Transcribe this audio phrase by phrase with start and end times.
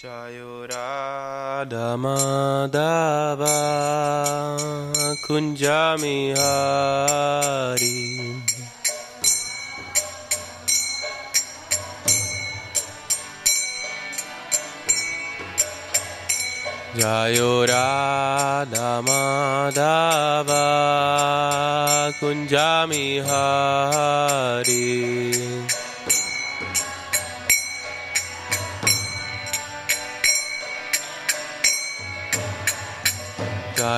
[0.00, 3.52] Jayo Radha Madhava
[5.28, 8.00] Kunjami Hari.
[16.96, 20.64] Jayo Radha Madhava
[22.18, 25.49] Kunjami Hari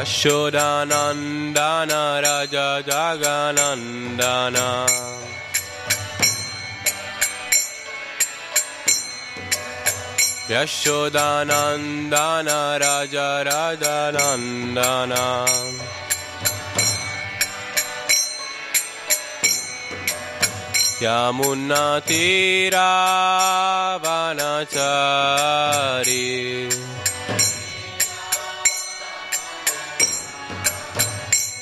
[0.00, 1.90] Yashodanandan
[2.24, 2.54] रज
[2.88, 4.56] जगनन्दन
[11.10, 12.48] यशोदानन्दन
[12.82, 13.16] रज
[13.48, 15.12] रजनन्दन
[25.00, 26.79] यमुनातीरावनचारी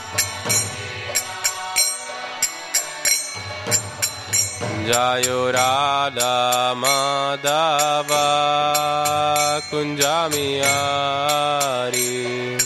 [6.81, 8.25] Madhava
[9.69, 12.57] Kunjami Hari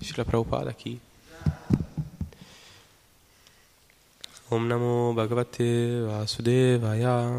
[0.00, 1.09] Shila Prabhupada chi?
[4.52, 7.38] Om Namo Bhagavate Vasudevaya.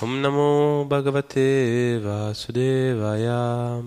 [0.00, 3.82] Om Namo Bhagavate Vasudevaya.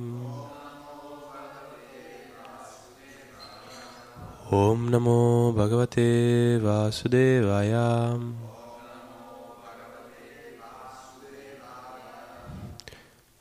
[4.51, 8.19] Om Namo Bhagavate Vasudevaya.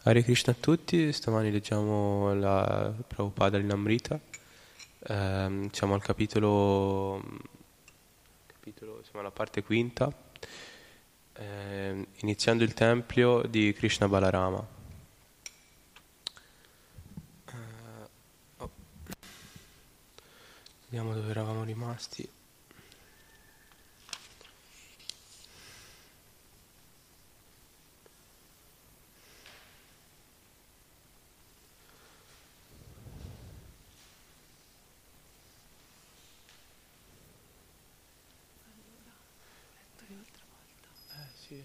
[0.05, 2.91] Hare Krishna a tutti, stamani leggiamo la
[5.11, 7.21] eh, siamo al capitolo,
[8.47, 10.13] capitolo siamo alla parte quinta,
[11.33, 14.65] eh, iniziando il tempio di Krishna Balarama.
[17.47, 18.09] Eh,
[18.59, 18.71] oh.
[20.89, 22.29] Vediamo dove eravamo rimasti.
[41.13, 41.63] Eh sì,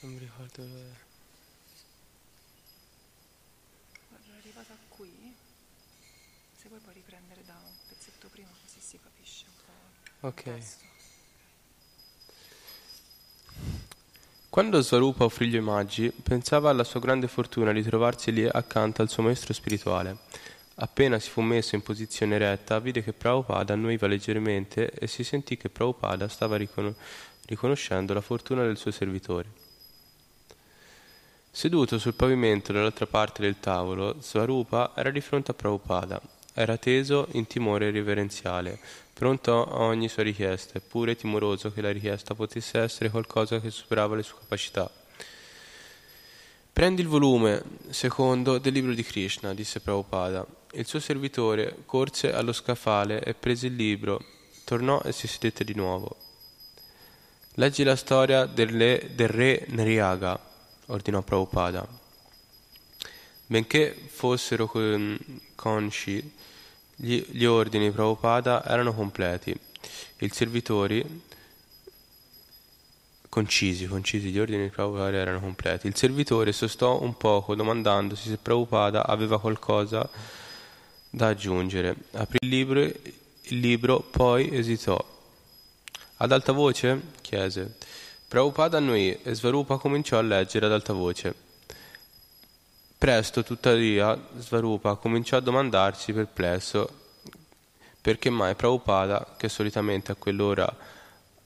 [0.00, 0.96] non mi ricordo dove.
[4.08, 5.34] Guarda, è arrivata qui.
[6.56, 9.52] Se vuoi puoi riprendere da un pezzetto prima così si capisce un
[10.20, 10.78] po' Ok.
[14.48, 19.08] Quando Swarupa offrì gli omaggi, pensava alla sua grande fortuna di trovarsi lì accanto al
[19.08, 20.16] suo maestro spirituale.
[20.76, 25.56] Appena si fu messo in posizione retta, vide che Prabhupada annuiva leggermente e si sentì
[25.56, 26.94] che Prabhupada stava ricon-
[27.46, 29.69] riconoscendo la fortuna del suo servitore.
[31.52, 36.22] Seduto sul pavimento dall'altra parte del tavolo, Svarupa era di fronte a Prabhupada.
[36.54, 38.78] Era teso in timore riverenziale,
[39.12, 44.14] pronto a ogni sua richiesta, eppure timoroso che la richiesta potesse essere qualcosa che superava
[44.14, 44.88] le sue capacità.
[46.72, 50.46] Prendi il volume secondo del libro di Krishna, disse Prabhupada.
[50.74, 54.24] Il suo servitore corse allo scaffale e prese il libro,
[54.64, 56.16] tornò e si sedette di nuovo.
[57.54, 60.48] Leggi la storia del re, del re Nriyaga,
[60.90, 61.86] ordinò Prabhupada.
[63.46, 64.70] Benché fossero
[65.54, 66.32] consci,
[66.94, 69.58] gli, gli ordini di Prabhupada erano completi.
[70.18, 71.22] I servitori
[73.28, 75.86] concisi, concisi, gli ordini di Prabhupada erano completi.
[75.86, 80.08] Il servitore sostò un poco domandandosi se Prabhupada aveva qualcosa
[81.08, 81.96] da aggiungere.
[82.12, 85.02] Aprì il libro, il libro poi esitò.
[86.18, 87.00] Ad alta voce?
[87.20, 87.76] chiese.
[88.30, 91.34] Prabhupada annuì e Svarupa cominciò a leggere ad alta voce.
[92.96, 96.88] Presto, tuttavia, Svarupa cominciò a domandarsi perplesso
[98.00, 100.72] perché mai Prabhupada, che solitamente a quell'ora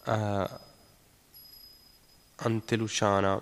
[0.05, 0.49] eh,
[2.37, 3.41] anteluciana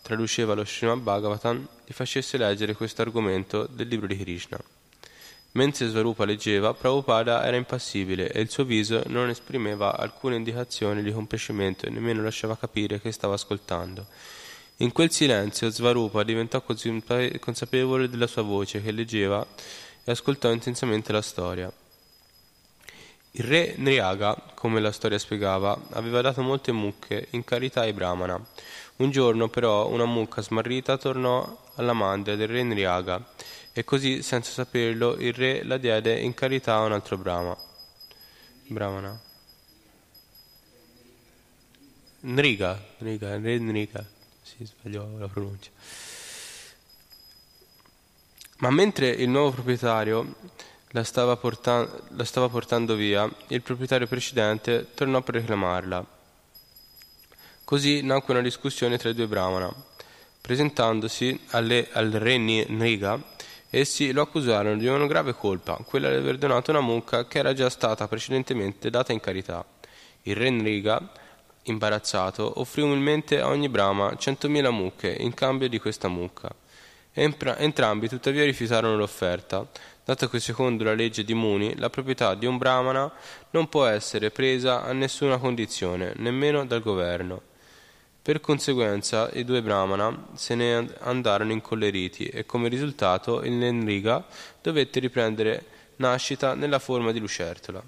[0.00, 4.56] traduceva lo Srimad Bhagavatam, gli facesse leggere questo argomento del libro di Krishna.
[5.56, 11.12] Mentre Svarupa leggeva, Prabhupada era impassibile e il suo viso non esprimeva alcuna indicazione di
[11.12, 14.04] compiacimento e nemmeno lasciava capire che stava ascoltando.
[14.78, 17.00] In quel silenzio Svarupa diventò così
[17.38, 19.46] consapevole della sua voce che leggeva
[20.02, 21.72] e ascoltò intensamente la storia.
[23.30, 28.44] Il re Nriaga, come la storia spiegava, aveva dato molte mucche in carità ai brahmana.
[28.96, 33.24] Un giorno però una mucca smarrita tornò alla mandria del re Nriaga
[33.76, 37.58] e così, senza saperlo, il re la diede in carità a un altro brahma.
[38.68, 39.20] brahmana.
[42.20, 44.06] Nriga, Nriga, re Nriga,
[44.42, 45.70] si sbagliò la pronuncia.
[48.58, 50.36] Ma mentre il nuovo proprietario
[50.90, 56.06] la stava, porta- la stava portando via, il proprietario precedente tornò per reclamarla.
[57.64, 59.74] Così nacque una discussione tra i due brahmana.
[60.40, 63.32] Presentandosi alle, al re Nriga,
[63.76, 67.52] Essi lo accusarono di una grave colpa, quella di aver donato una mucca che era
[67.54, 69.66] già stata precedentemente data in carità.
[70.22, 71.10] Il re Nriga,
[71.64, 76.54] imbarazzato, offrì umilmente a ogni brama centomila mucche in cambio di questa mucca.
[77.14, 79.66] Entrambi tuttavia rifiutarono l'offerta,
[80.04, 83.10] dato che secondo la legge di Muni la proprietà di un brahmana
[83.50, 87.42] non può essere presa a nessuna condizione, nemmeno dal governo.
[88.24, 94.24] Per conseguenza i due brahmana se ne andarono incolleriti e come risultato il Nenriga
[94.62, 95.66] dovette riprendere
[95.96, 97.82] nascita nella forma di lucertola.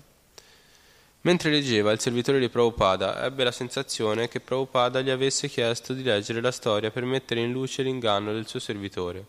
[1.22, 6.02] Mentre leggeva, il servitore di Prabhupada ebbe la sensazione che Prabhupada gli avesse chiesto di
[6.02, 9.24] leggere la storia per mettere in luce l'inganno del suo servitore.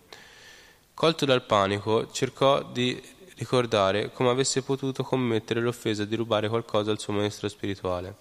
[0.93, 3.01] Colto dal panico, cercò di
[3.35, 8.15] ricordare come avesse potuto commettere l'offesa di rubare qualcosa al suo maestro spirituale.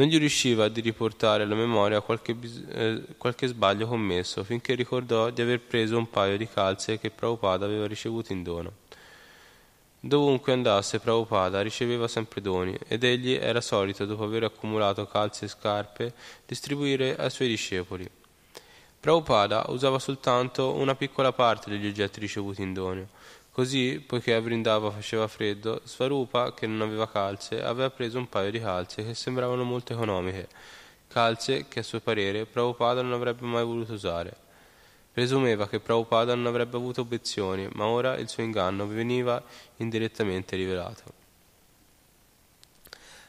[0.00, 5.28] Non gli riusciva di riportare alla memoria qualche, bis- eh, qualche sbaglio commesso, finché ricordò
[5.28, 8.72] di aver preso un paio di calze che Prabhupada aveva ricevuto in dono.
[10.00, 15.48] Dovunque andasse Prabhupada riceveva sempre doni ed egli era solito, dopo aver accumulato calze e
[15.48, 16.14] scarpe,
[16.46, 18.08] distribuire ai suoi discepoli.
[18.98, 23.06] Prabhupada usava soltanto una piccola parte degli oggetti ricevuti in dono,
[23.60, 28.50] Così, poiché a Vrindava faceva freddo, Svarupa, che non aveva calze, aveva preso un paio
[28.50, 30.48] di calze che sembravano molto economiche,
[31.08, 34.34] calze che a suo parere Prabhupada non avrebbe mai voluto usare.
[35.12, 39.44] Presumeva che Prabhupada non avrebbe avuto obiezioni, ma ora il suo inganno veniva
[39.76, 41.02] indirettamente rivelato.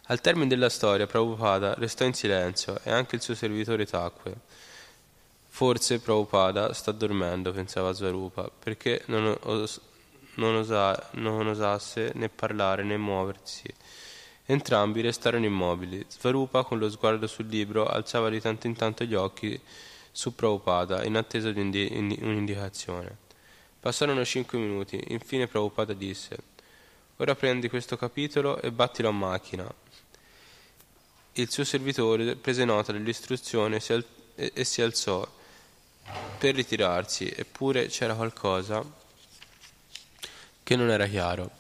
[0.04, 4.34] Al termine della storia, Prabhupada restò in silenzio e anche il suo servitore tacque.
[5.50, 9.90] Forse Prabhupada sta dormendo, pensava Svarupa, perché non, os-
[10.36, 13.72] non, osa, non osasse né parlare né muoversi.
[14.46, 16.06] Entrambi restarono immobili.
[16.08, 19.60] Svarupa, con lo sguardo sul libro, alzava di tanto in tanto gli occhi
[20.12, 23.18] su Prabhupada in attesa di un'indicazione.
[23.80, 25.02] Passarono cinque minuti.
[25.08, 26.38] Infine Prabhupada disse:
[27.18, 29.74] Ora prendi questo capitolo e battilo a macchina.
[31.34, 33.80] Il suo servitore prese nota dell'istruzione
[34.36, 35.26] e si alzò
[36.38, 39.00] per ritirarsi, eppure c'era qualcosa
[40.72, 41.52] che non era chiaro.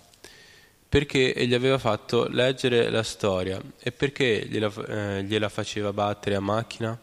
[0.87, 6.39] Perché egli aveva fatto leggere la storia e perché gliela, eh, gliela faceva battere a
[6.39, 6.97] macchina?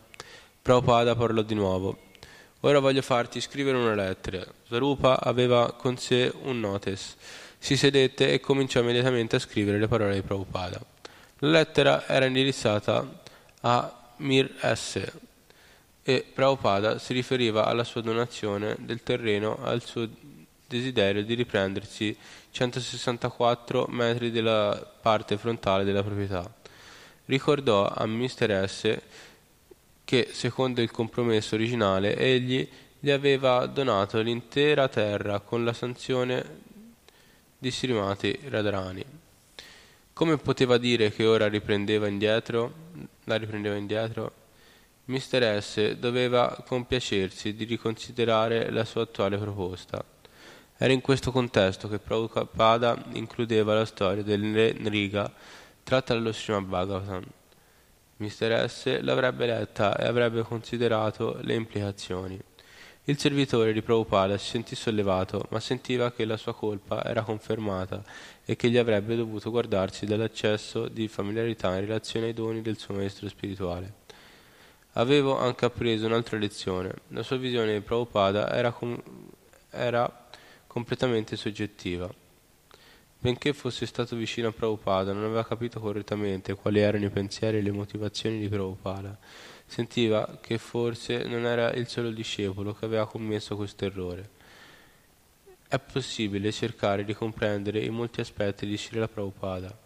[0.62, 1.98] Prabhupada parlò di nuovo.
[2.60, 4.42] Ora voglio farti scrivere una lettera.
[4.66, 7.14] Swarupa aveva con sé un notice.
[7.58, 10.80] Si sedette e cominciò immediatamente a scrivere le parole di Prabhupada.
[11.40, 13.20] La lettera era indirizzata
[13.60, 15.12] a Mir S.
[16.02, 20.08] e Prabhupada si riferiva alla sua donazione del terreno al suo
[20.68, 22.16] desiderio di riprendersi
[22.50, 26.48] 164 metri della parte frontale della proprietà.
[27.24, 28.68] Ricordò a Mr.
[28.68, 28.98] S
[30.04, 32.68] che, secondo il compromesso originale, egli
[33.00, 36.66] gli aveva donato l'intera terra con la sanzione
[37.56, 39.04] di Srimati Radharani.
[40.12, 42.72] Come poteva dire che ora riprendeva indietro,
[43.24, 44.32] la riprendeva indietro?
[45.04, 45.62] Mr.
[45.62, 50.04] S doveva compiacersi di riconsiderare la sua attuale proposta.
[50.80, 55.28] Era in questo contesto che Prabhupada includeva la storia del Nriga
[55.82, 57.24] tratta dallo Srimad Bhagavatam.
[58.18, 58.64] Mr.
[58.68, 62.40] S l'avrebbe letta e avrebbe considerato le implicazioni.
[63.04, 68.00] Il servitore di Prabhupada si sentì sollevato, ma sentiva che la sua colpa era confermata
[68.44, 72.94] e che gli avrebbe dovuto guardarsi dall'eccesso di familiarità in relazione ai doni del suo
[72.94, 73.94] maestro spirituale.
[74.92, 76.92] Avevo anche appreso un'altra lezione.
[77.08, 79.02] La sua visione di Prabhupada era, com-
[79.70, 80.26] era
[80.68, 82.08] completamente soggettiva.
[83.20, 87.62] Benché fosse stato vicino a Prabhupada, non aveva capito correttamente quali erano i pensieri e
[87.62, 89.18] le motivazioni di Prabhupada.
[89.66, 94.30] Sentiva che forse non era il solo discepolo che aveva commesso questo errore.
[95.66, 99.76] È possibile cercare di comprendere i molti aspetti di Srila Prabhupada,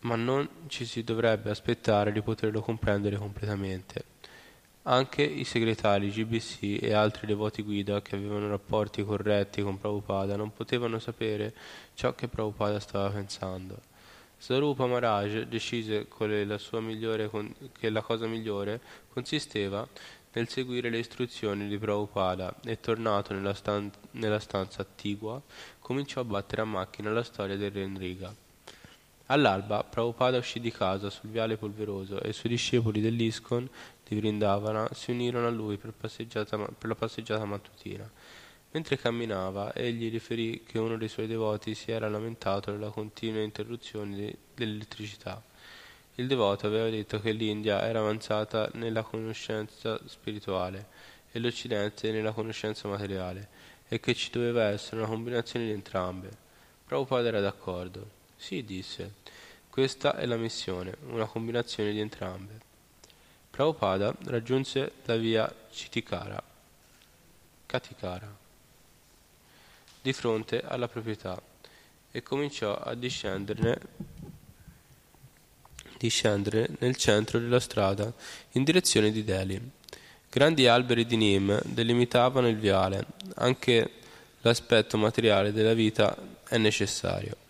[0.00, 4.11] ma non ci si dovrebbe aspettare di poterlo comprendere completamente.
[4.84, 10.52] Anche i segretari GBC e altri devoti guida che avevano rapporti corretti con Prabhupada non
[10.52, 11.54] potevano sapere
[11.94, 13.80] ciò che Prabhupada stava pensando.
[14.36, 18.80] Sarupa Maharaj decise la con, che la cosa migliore
[19.12, 19.86] consisteva
[20.32, 25.40] nel seguire le istruzioni di Prabhupada e tornato nella, stan- nella stanza attigua
[25.78, 28.41] cominciò a battere a macchina la storia del re Enriga.
[29.32, 33.66] All'alba Prabhupada uscì di casa sul viale polveroso e i suoi discepoli dell'Iskon
[34.06, 38.06] di Vrindavana si unirono a lui per, per la passeggiata mattutina.
[38.72, 44.36] Mentre camminava, egli riferì che uno dei suoi devoti si era lamentato della continua interruzione
[44.54, 45.42] dell'elettricità.
[46.16, 50.88] Il devoto aveva detto che l'India era avanzata nella conoscenza spirituale
[51.32, 53.48] e l'Occidente nella conoscenza materiale
[53.88, 56.28] e che ci doveva essere una combinazione di entrambe.
[56.84, 58.20] Prabhupada era d'accordo.
[58.42, 59.12] Sì, disse,
[59.70, 62.58] questa è la missione, una combinazione di entrambe.
[63.48, 66.42] Prabhupada raggiunse la via Chitikara,
[67.64, 68.36] Katikara,
[70.02, 71.40] di fronte alla proprietà
[72.10, 73.80] e cominciò a discendere,
[75.96, 78.12] discendere nel centro della strada
[78.50, 79.70] in direzione di Delhi.
[80.28, 83.06] Grandi alberi di Nim delimitavano il viale,
[83.36, 83.88] anche
[84.40, 86.16] l'aspetto materiale della vita
[86.48, 87.41] è necessario.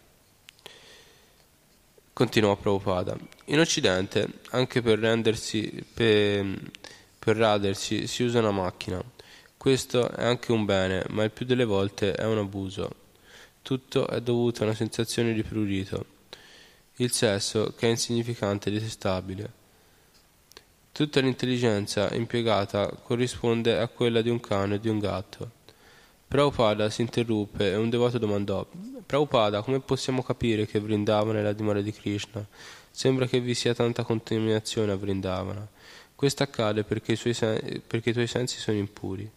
[2.15, 3.17] Continuò Prabhupada.
[3.47, 6.61] In Occidente, anche per rendersi, per,
[7.19, 9.03] per radersi, si usa una macchina.
[9.57, 12.91] Questo è anche un bene, ma il più delle volte è un abuso.
[13.63, 16.05] Tutto è dovuto a una sensazione di prurito.
[16.97, 19.53] Il sesso, che è insignificante e detestabile.
[20.93, 25.51] Tutta l'intelligenza impiegata corrisponde a quella di un cane o di un gatto.
[26.33, 28.67] Prabhupada si interruppe e un devoto domandò
[29.05, 32.43] Prabhupada, come possiamo capire che Vrindavana è la dimora di Krishna?
[32.91, 35.69] Sembra che vi sia tanta contaminazione a Vrindavana.
[36.15, 39.31] Questo accade perché i, sen- perché i tuoi sensi sono impuri,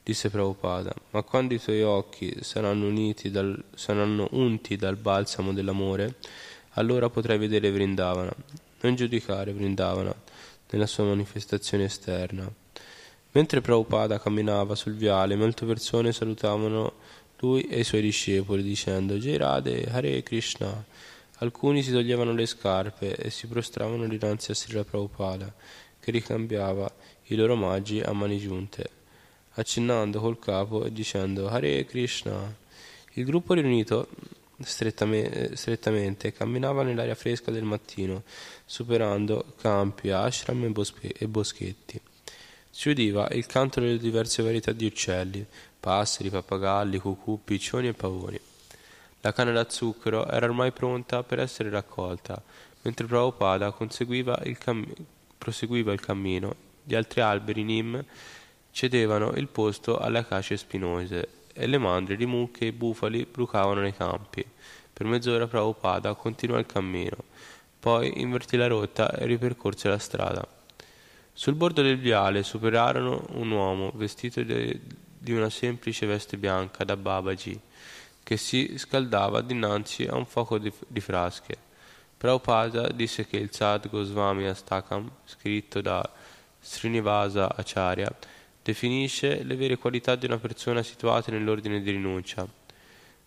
[0.00, 2.88] disse Prabhupada, ma quando i tuoi occhi saranno,
[3.24, 6.18] dal- saranno unti dal balsamo dell'amore,
[6.74, 8.32] allora potrai vedere Vrindavana.
[8.82, 10.14] Non giudicare Vrindavana
[10.70, 12.48] nella sua manifestazione esterna.
[13.32, 16.92] Mentre Prabhupada camminava sul viale, molte persone salutavano
[17.40, 20.84] lui e i suoi discepoli dicendo Jai Radhe, Hare Krishna.
[21.40, 25.54] Alcuni si toglievano le scarpe e si prostravano dinanzi a Srila Prabhupada,
[26.00, 26.90] che ricambiava
[27.24, 28.90] i loro omaggi a mani giunte,
[29.52, 32.52] accennando col capo e dicendo Hare Krishna.
[33.12, 34.08] Il gruppo riunito
[34.60, 38.22] strettamente camminava nell'aria fresca del mattino,
[38.64, 42.00] superando campi, ashram e boschetti.
[42.70, 45.44] Si udiva il canto delle diverse varietà di uccelli,
[45.80, 48.40] passeri, pappagalli, cucù, piccioni e pavoni.
[49.22, 52.40] La canna da zucchero era ormai pronta per essere raccolta,
[52.82, 53.74] mentre Prabhupada
[54.44, 54.86] il cam-
[55.36, 56.54] proseguiva il cammino.
[56.84, 58.04] Gli altri alberi nim
[58.70, 63.94] cedevano il posto alle acacie spinose e le mandrie di mucche e bufali brucavano nei
[63.94, 64.46] campi.
[64.92, 67.16] Per mezz'ora Prabhupada continuò il cammino,
[67.80, 70.57] poi invertì la rotta e ripercorse la strada.
[71.38, 77.60] Sul bordo del viale superarono un uomo vestito di una semplice veste bianca da Babaji
[78.24, 81.56] che si scaldava dinanzi a un fuoco di, di frasche.
[82.16, 86.10] Prabhupada disse che il Sad Goswami Astakam, scritto da
[86.60, 88.12] Srinivasa Acharya,
[88.60, 92.48] definisce le vere qualità di una persona situata nell'ordine di rinuncia.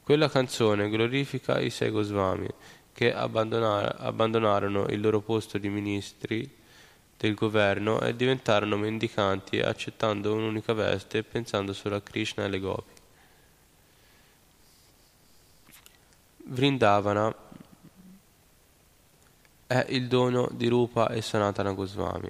[0.03, 2.49] Quella canzone glorifica i sei Goswami
[2.91, 6.59] che abbandonarono il loro posto di ministri
[7.21, 12.59] del governo e diventarono mendicanti accettando un'unica veste e pensando solo a Krishna e le
[12.59, 12.93] gopi.
[16.45, 17.33] Vrindavana
[19.67, 22.29] è il dono di Rupa e Sanatana Goswami,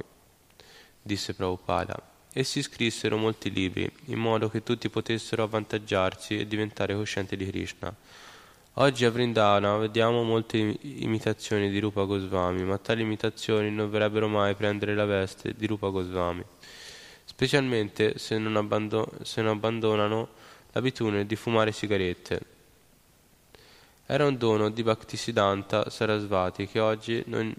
[1.01, 2.09] disse Prabhupada.
[2.33, 7.95] Essi scrissero molti libri, in modo che tutti potessero avvantaggiarsi e diventare coscienti di Krishna.
[8.81, 14.55] Oggi a Vrindavana vediamo molte imitazioni di Rupa Goswami, ma tali imitazioni non dovrebbero mai
[14.55, 16.43] prendere la veste di Rupa Goswami,
[17.23, 20.29] specialmente se non, abbandon- se non abbandonano
[20.71, 22.41] l'abitudine di fumare sigarette.
[24.07, 27.53] Era un dono di Bhaktisiddhanta Sarasvati che oggi non,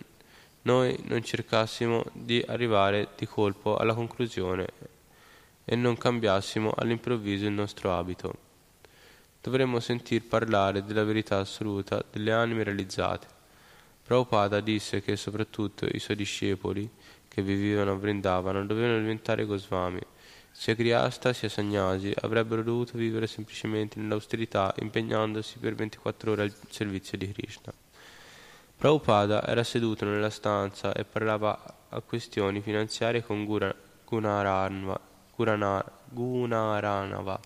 [0.62, 4.66] noi non cercassimo di arrivare di colpo alla conclusione
[5.64, 8.50] e non cambiassimo all'improvviso il nostro abito
[9.42, 13.26] dovremmo sentir parlare della verità assoluta delle anime realizzate.
[14.04, 16.88] Prabhupada disse che soprattutto i suoi discepoli
[17.26, 20.00] che vivevano a Vrindavana dovevano diventare Goswami.
[20.52, 27.18] Sia Grihasta sia Sagnasi avrebbero dovuto vivere semplicemente nell'austerità impegnandosi per 24 ore al servizio
[27.18, 27.72] di Krishna.
[28.76, 33.44] Prabhupada era seduto nella stanza e parlava a questioni finanziarie con
[34.04, 35.00] Gunaranava.
[35.34, 37.40] Gunaranava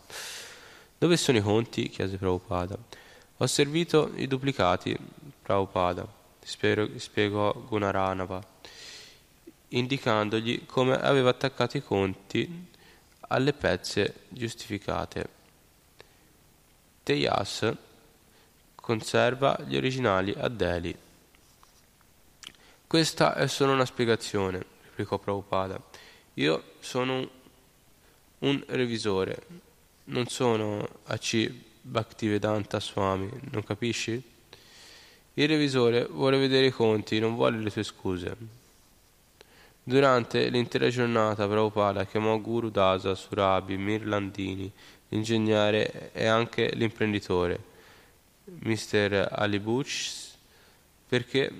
[0.99, 1.89] dove sono i conti?
[1.89, 2.79] chiese Prabhupada.
[3.39, 4.97] Ho servito i duplicati,
[5.43, 6.07] Prabhupada,
[6.43, 8.43] spiegò Gunaranava,
[9.69, 12.69] indicandogli come aveva attaccato i conti
[13.29, 15.29] alle pezze giustificate.
[17.03, 17.75] Teyas
[18.75, 20.97] conserva gli originali a Delhi.
[22.87, 25.79] Questa è solo una spiegazione, replicò Prabhupada.
[26.35, 27.29] Io sono
[28.39, 29.65] un revisore
[30.07, 31.51] non sono A.C.
[31.81, 34.21] Bhaktivedanta Swami, non capisci?
[35.35, 38.37] Il revisore vuole vedere i conti, non vuole le tue scuse.
[39.83, 44.71] Durante l'intera giornata Prabhupada chiamò Guru Dasa, Surabi, Mirlandini,
[45.11, 47.59] l'ingegnere e anche l'imprenditore,
[48.45, 49.29] Mr.
[49.31, 50.35] Ali Buch,
[51.09, 51.53] perché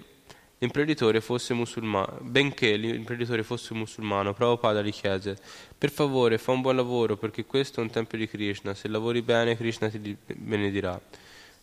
[0.59, 5.37] l'imprenditore fosse musulmano, benché l'imprenditore fosse musulmano, Prabhupada gli chiese,
[5.77, 9.23] per favore fa un buon lavoro perché questo è un tempio di Krishna, se lavori
[9.23, 11.01] bene Krishna ti benedirà.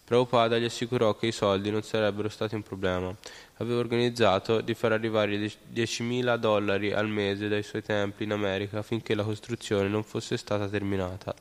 [0.06, 3.16] Prabhupada gli assicurò che i soldi non sarebbero stati un problema.
[3.58, 9.16] Aveva organizzato di far arrivare 10.000 dollari al mese dai suoi templi in America finché
[9.16, 11.34] la costruzione non fosse stata terminata.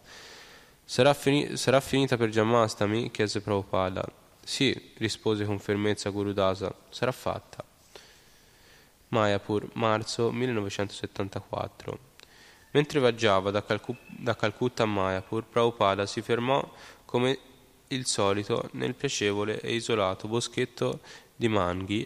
[0.85, 3.11] Sarà, fini- sarà finita per Jamastami?
[3.11, 4.22] chiese Prabhupada.
[4.45, 7.65] Sì, rispose con fermezza Gurudasa, sarà fatta.
[9.09, 12.11] Mayapur, marzo 1974.
[12.73, 16.73] Mentre viaggiava da, Calcu- da Calcutta a Mayapur, Prabhupada si fermò
[17.05, 17.39] come
[17.89, 21.01] il solito nel piacevole e isolato boschetto
[21.37, 22.05] di Manghi,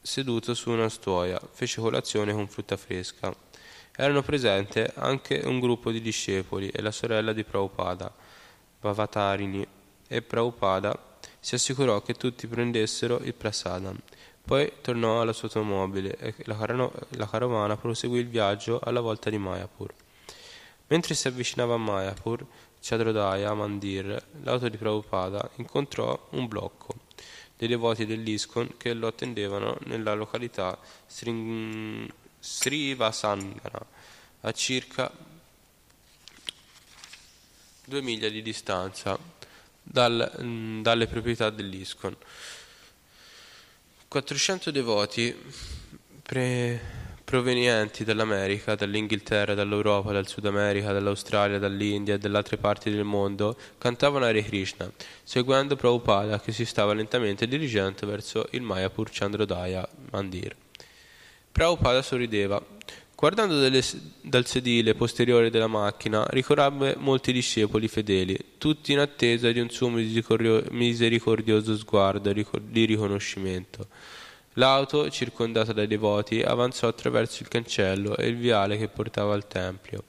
[0.00, 3.34] seduto su una stuoia, fece colazione con frutta fresca.
[3.96, 8.12] Erano presenti anche un gruppo di discepoli e la sorella di Prabhupada,
[8.80, 9.66] Bhavatarini,
[10.12, 10.94] e Prabhupada
[11.40, 13.98] si assicurò che tutti prendessero il prasadam.
[14.44, 19.30] Poi tornò alla sua automobile e la, carano- la carovana proseguì il viaggio alla volta
[19.30, 19.94] di Mayapur.
[20.88, 22.44] Mentre si avvicinava a Mayapur,
[22.80, 26.94] Chadrodaya Mandir, l'auto di Prabhupada incontrò un blocco
[27.56, 33.86] dei devoti dell'ISKCON che lo attendevano nella località Sring- Srivasangana,
[34.40, 35.10] a circa
[37.84, 39.31] due miglia di distanza
[39.92, 42.16] dal, mm, dalle proprietà dell'ISCON.
[44.08, 45.34] 400 devoti
[46.22, 46.80] pre,
[47.24, 53.56] provenienti dall'America, dall'Inghilterra, dall'Europa, dal Sud America, dall'Australia, dall'India e dalle altre parti del mondo
[53.78, 54.90] cantavano Hare Krishna,
[55.22, 60.56] seguendo Prabhupada che si stava lentamente dirigendo verso il Mayapur Chandrodaya Mandir.
[61.52, 62.62] Prabhupada sorrideva
[63.22, 63.84] Guardando delle,
[64.20, 69.90] dal sedile posteriore della macchina, ricorrebbe molti discepoli fedeli, tutti in attesa di un suo
[69.90, 73.86] misericordioso sguardo di riconoscimento.
[74.54, 80.02] L'auto, circondata dai devoti, avanzò attraverso il cancello e il viale che portava al tempio.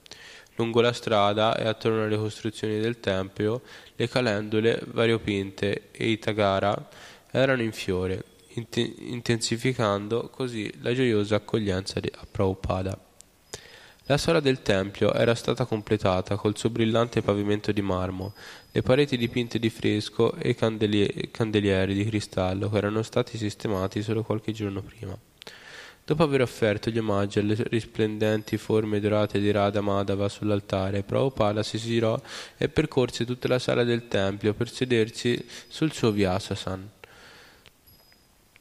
[0.56, 3.62] Lungo la strada e attorno alle costruzioni del tempio,
[3.94, 6.88] le calendule variopinte e i tagara
[7.30, 8.24] erano in fiore.
[8.56, 13.03] intensificando così la gioiosa accoglienza a Prabhupada.
[14.06, 18.34] La sala del tempio era stata completata col suo brillante pavimento di marmo,
[18.70, 24.22] le pareti dipinte di fresco e i candelieri di cristallo che erano stati sistemati solo
[24.22, 25.16] qualche giorno prima.
[26.04, 31.78] Dopo aver offerto gli omaggi alle risplendenti forme dorate di Radha Madhava sull'altare, Prabhupada si
[31.78, 32.20] girò
[32.58, 36.90] e percorse tutta la sala del tempio per sedersi sul suo Vyasasan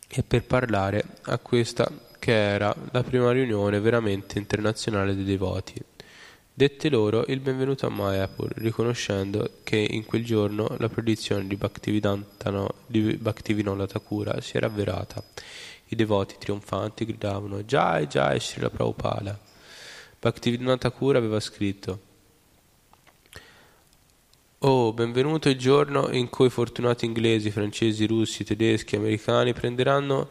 [0.07, 1.91] e per parlare a questa
[2.23, 5.75] che era la prima riunione veramente internazionale dei devoti.
[6.53, 13.87] Dette loro il benvenuto a Mayapur, riconoscendo che in quel giorno la predizione di Bhaktivinoda
[13.87, 15.21] Thakura si era avverata.
[15.89, 19.37] I devoti trionfanti gridavano Jai Jai Srila Prabhupada.
[20.17, 21.99] Bhaktivinoda Thakura aveva scritto
[24.59, 30.29] Oh, benvenuto il giorno in cui fortunati inglesi, francesi, russi, tedeschi, americani prenderanno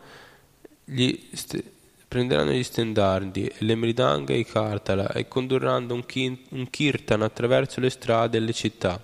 [0.85, 1.81] gli, st-
[2.13, 7.23] prenderanno gli stendardi e le mridanghe e i kartala e condurranno un, kin- un kirtan
[7.23, 9.03] attraverso le strade e le città.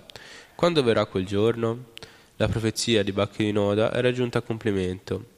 [0.53, 1.85] Quando verrà quel giorno?
[2.35, 5.29] La profezia di Bhaktivinoda era giunta a compimento.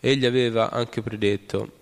[0.00, 1.72] Egli aveva anche predetto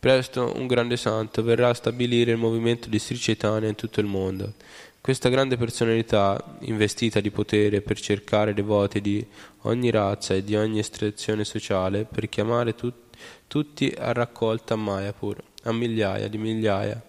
[0.00, 4.06] Presto un grande santo verrà a stabilire il movimento di Sri Chaitanya in tutto il
[4.06, 4.54] mondo.
[4.98, 9.22] Questa grande personalità, investita di potere per cercare devoti di
[9.62, 13.08] ogni razza e di ogni estrazione sociale, per chiamare tutti
[13.46, 17.00] tutti a raccolta a Mayapur, a migliaia di migliaia,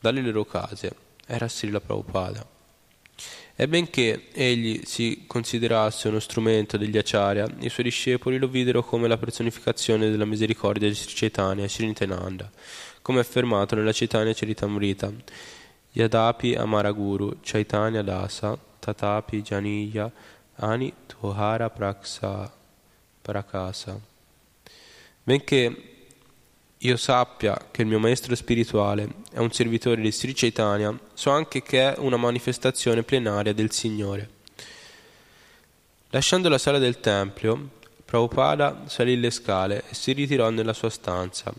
[0.00, 0.92] dalle loro case.
[1.26, 2.46] Era Srila Prabhupada.
[3.60, 9.08] E benché egli si considerasse uno strumento degli Acharya, i suoi discepoli lo videro come
[9.08, 12.50] la personificazione della misericordia di Sri Chaitanya e Sri Nityananda,
[13.02, 15.12] come affermato nella Chaitanya Charitamrita.
[15.90, 20.12] Yadapi Amaraguru Chaitanya Dasa Tatapi Janiya
[20.60, 22.52] Ani Tuhara Praksa
[23.22, 24.00] Prakasa
[25.22, 25.82] benché
[26.78, 31.62] io sappia che il mio maestro spirituale è un servitore di Sri Chaitanya, so anche
[31.62, 34.30] che è una manifestazione plenaria del Signore.
[36.10, 37.70] Lasciando la sala del tempio,
[38.04, 41.52] Prabhupada salì le scale e si ritirò nella sua stanza,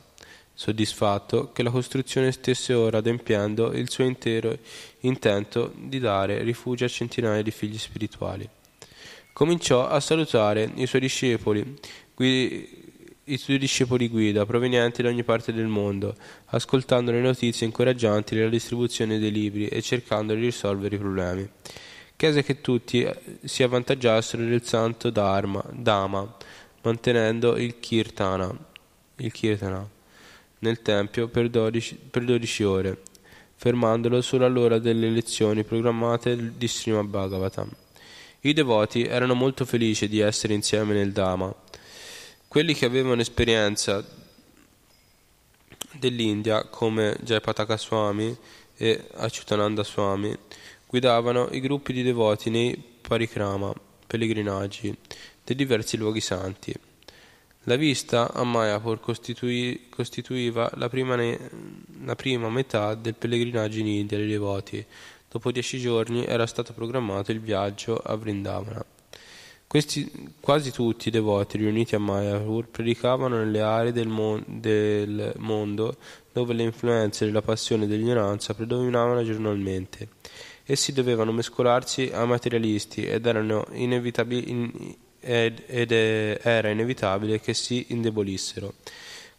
[0.54, 4.58] soddisfatto che la costruzione stesse ora adempiendo il suo intero
[5.02, 8.50] intento di dare rifugio a centinaia di figli spirituali.
[9.40, 11.64] Cominciò a salutare i suoi discepoli,
[12.18, 16.14] i suoi discepoli guida provenienti da ogni parte del mondo,
[16.48, 21.50] ascoltando le notizie incoraggianti della distribuzione dei libri e cercando di risolvere i problemi.
[22.18, 26.36] Chiese che tutti eh, si avvantaggiassero del santo Dharma, Dhamma,
[26.82, 28.54] mantenendo il Kirtana,
[29.16, 29.88] il Kirtana
[30.60, 33.02] nel tempio per 12, per 12 ore,
[33.56, 37.70] fermandolo solo all'ora delle lezioni programmate di Srimad Bhagavatam.
[38.42, 41.54] I devoti erano molto felici di essere insieme nel Dhamma
[42.50, 44.04] quelli che avevano esperienza
[45.92, 48.36] dell'India, come Jayapataka Swami
[48.76, 50.36] e Achyutananda Swami,
[50.88, 53.72] guidavano i gruppi di devoti nei parikrama,
[54.08, 54.96] pellegrinaggi,
[55.44, 56.74] dei diversi luoghi santi.
[57.66, 61.52] La vista a Mayapur costituì, costituiva la prima, ne,
[62.04, 64.84] la prima metà del pellegrinaggio in India dei devoti.
[65.30, 68.84] Dopo dieci giorni era stato programmato il viaggio a Vrindavana.
[69.68, 75.98] Questi, quasi tutti i devoti riuniti a Mayapur predicavano nelle aree del, mon- del mondo
[76.34, 80.08] dove le influenze della passione e dell'ignoranza predominavano giornalmente.
[80.66, 88.74] Essi dovevano mescolarsi ai materialisti ed, in, ed, ed era inevitabile che si indebolissero.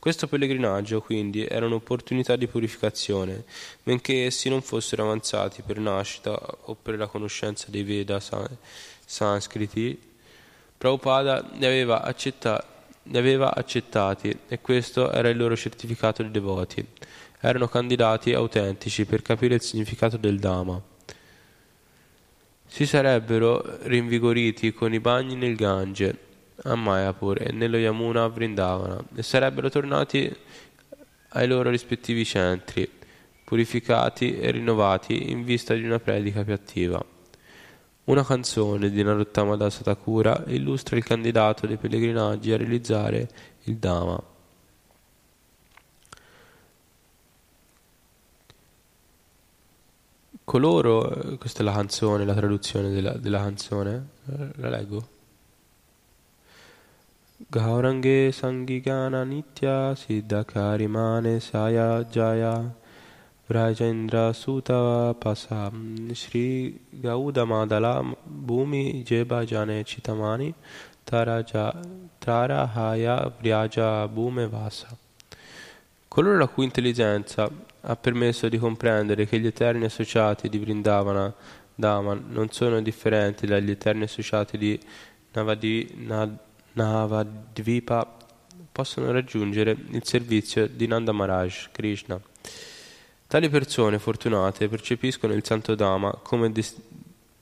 [0.01, 3.45] Questo pellegrinaggio quindi era un'opportunità di purificazione,
[3.83, 6.33] benché essi non fossero avanzati per nascita
[6.65, 8.19] o per la conoscenza dei Veda
[9.05, 10.09] sanscriti
[10.81, 12.65] Prabhupada li aveva, accetta,
[13.03, 16.83] li aveva accettati e questo era il loro certificato di devoti.
[17.39, 20.81] Erano candidati autentici per capire il significato del Dhamma.
[22.67, 26.30] Si sarebbero rinvigoriti con i bagni nel Gange
[26.65, 30.35] a Mayapur e nello Yamuna a Vrindavana e sarebbero tornati
[31.29, 32.91] ai loro rispettivi centri,
[33.45, 37.05] purificati e rinnovati in vista di una predica più attiva.
[38.05, 43.29] Una canzone di Narottama Dasa Thakura illustra il candidato dei pellegrinaggi a realizzare
[43.65, 44.23] il Dhamma.
[50.43, 54.09] Coloro, questa è la canzone, la traduzione della, della canzone,
[54.57, 55.19] la leggo.
[57.51, 62.73] Gaurange Sangigana Nitya Siddhakari Mane Saya Jaya
[63.49, 65.73] Rajendra Sutta Pasa
[66.15, 70.55] Shri Gauda Madala Bhumi Jeba Jane Chitamani
[71.05, 71.73] Tarahaya
[73.43, 74.97] Vriaja Bhume Vasa.
[76.07, 81.35] Coloro la cui intelligenza ha permesso di comprendere che gli eterni associati di Vrindavana
[81.75, 84.79] Daman non sono differenti dagli eterni associati di
[85.33, 86.07] Navadi,
[86.73, 88.17] Navadvipa
[88.73, 92.21] possono raggiungere il servizio di Nanda Maharaj, Krishna.
[93.27, 96.77] Tali persone fortunate percepiscono il Santo Dhamma come des-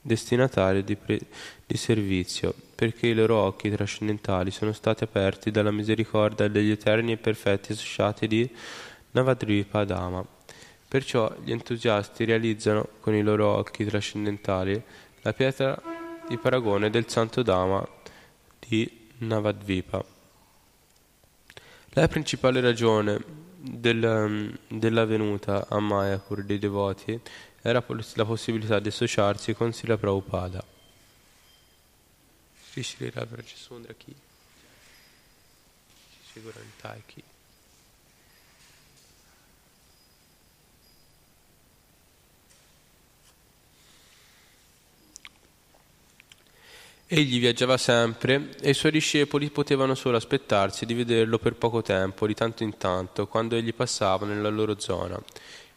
[0.00, 1.20] destinatario di, pre-
[1.66, 7.16] di servizio, perché i loro occhi trascendentali sono stati aperti dalla misericordia degli eterni e
[7.16, 8.50] perfetti associati di
[9.12, 10.24] Navadvipa Dhamma.
[10.88, 14.82] Perciò gli entusiasti realizzano con i loro occhi trascendentali
[15.22, 15.80] la pietra
[16.26, 17.86] di paragone del Santo Dhamma
[18.58, 20.04] di Navadvipa.
[21.90, 27.20] La principale ragione del, della venuta a Mayapur dei devoti
[27.60, 30.64] era la possibilità di associarsi con Sila Prabhupada.
[32.70, 33.10] Sri Sri
[33.96, 34.14] chi?
[36.32, 37.22] Sigurantai chi?
[47.10, 52.26] Egli viaggiava sempre e i suoi discepoli potevano solo aspettarsi di vederlo per poco tempo,
[52.26, 55.18] di tanto in tanto, quando egli passava nella loro zona.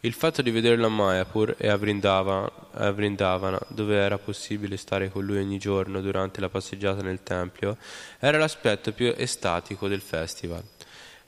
[0.00, 5.08] Il fatto di vederlo a Mayapur e a Vrindavana, a Vrindavana, dove era possibile stare
[5.08, 7.78] con lui ogni giorno durante la passeggiata nel tempio,
[8.18, 10.62] era l'aspetto più estatico del festival.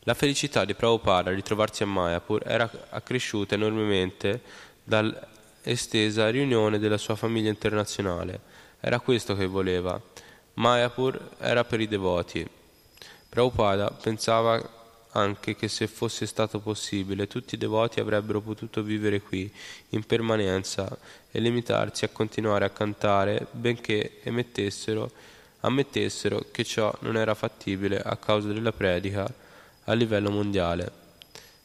[0.00, 4.42] La felicità di Prabhupada di trovarsi a Mayapur era accresciuta enormemente
[4.84, 8.52] dall'estesa riunione della sua famiglia internazionale
[8.84, 9.98] era questo che voleva.
[10.54, 12.46] Mayapur era per i devoti.
[13.30, 14.60] Prabhupada pensava
[15.12, 19.50] anche che se fosse stato possibile tutti i devoti avrebbero potuto vivere qui
[19.90, 20.94] in permanenza
[21.30, 25.10] e limitarsi a continuare a cantare benché ammettessero,
[25.60, 29.26] ammettessero che ciò non era fattibile a causa della predica
[29.84, 31.02] a livello mondiale.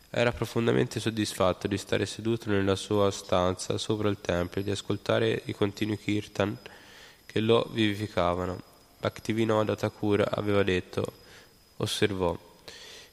[0.10, 5.42] Era profondamente soddisfatto di stare seduto nella sua stanza sopra il tempio e di ascoltare
[5.46, 6.58] i continui kirtan
[7.32, 8.60] che lo vivificavano.
[9.00, 11.14] Bhaktivinoda Thakur aveva detto,
[11.78, 12.36] osservò,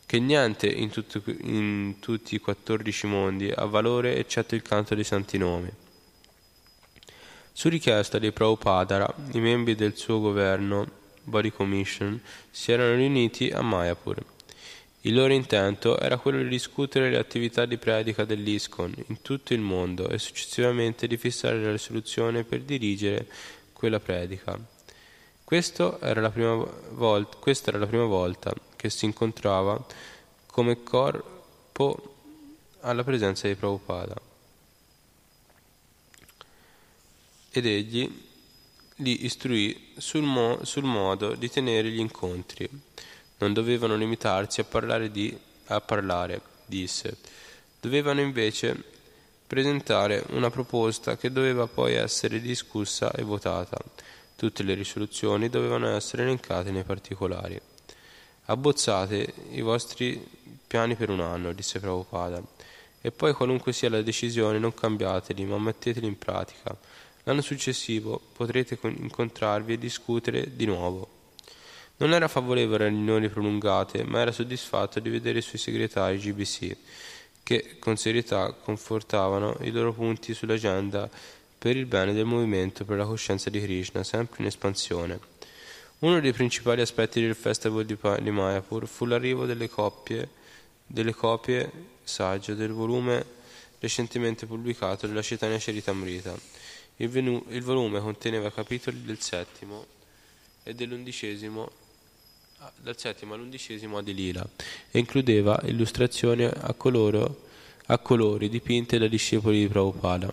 [0.07, 5.05] che niente in, tutto, in tutti i 14 mondi ha valore eccetto il canto dei
[5.05, 5.71] santi nomi.
[7.53, 10.87] Su richiesta di Prabhupada, i membri del suo governo,
[11.23, 12.19] Body Commission,
[12.51, 14.25] si erano riuniti a Mayapur.
[15.03, 19.61] Il loro intento era quello di discutere le attività di predica dell'ISKCON in tutto il
[19.61, 23.27] mondo e successivamente di fissare la risoluzione per dirigere
[23.77, 24.59] quella predica.
[26.01, 26.21] Era
[26.91, 29.85] volta, questa era la prima volta che si incontrava
[30.47, 32.15] come corpo
[32.81, 34.15] alla presenza di Prabhupada.
[37.51, 38.25] Ed egli
[38.97, 42.69] li istruì sul, mo- sul, modo di tenere gli incontri.
[43.39, 45.37] Non dovevano limitarsi a parlare, di,
[45.67, 47.19] a parlare, disse.
[47.79, 48.96] Dovevano invece
[49.47, 53.79] presentare una proposta che doveva poi essere discussa e votata.
[54.35, 57.59] Tutte le risoluzioni dovevano essere elencate nei particolari.
[58.47, 60.23] Abbozzate i vostri
[60.67, 62.43] piani per un anno, disse Prabhupada,
[63.01, 66.77] e poi qualunque sia la decisione non cambiateli, ma metteteli in pratica.
[67.23, 71.09] L'anno successivo potrete incontrarvi e discutere di nuovo.
[71.99, 76.77] Non era favorevole a riunioni prolungate, ma era soddisfatto di vedere i suoi segretari GBC
[77.47, 81.09] che con serietà confortavano i loro punti sull'agenda
[81.57, 85.21] per il bene del movimento per la coscienza di Krishna, sempre in espansione.
[86.01, 90.29] Uno dei principali aspetti del Festival di Mayapur fu l'arrivo delle, coppie,
[90.85, 91.71] delle copie
[92.03, 93.25] saggio del volume
[93.79, 96.35] recentemente pubblicato della Chaitanya Charitamrita.
[96.97, 99.87] Il, venu, il volume conteneva capitoli del settimo
[100.65, 101.71] e dell'undicesimo
[102.81, 104.47] dal settimo all'undicesimo di Lila
[104.91, 107.45] e includeva illustrazioni a, coloro,
[107.87, 110.33] a colori dipinte dai discepoli di Prabhupada.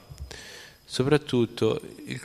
[0.86, 2.22] Soprattutto il,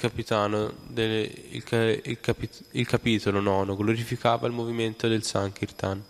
[0.89, 1.65] delle, il,
[2.05, 6.03] il, capi, il capitolo nono glorificava il movimento del Sankirtan,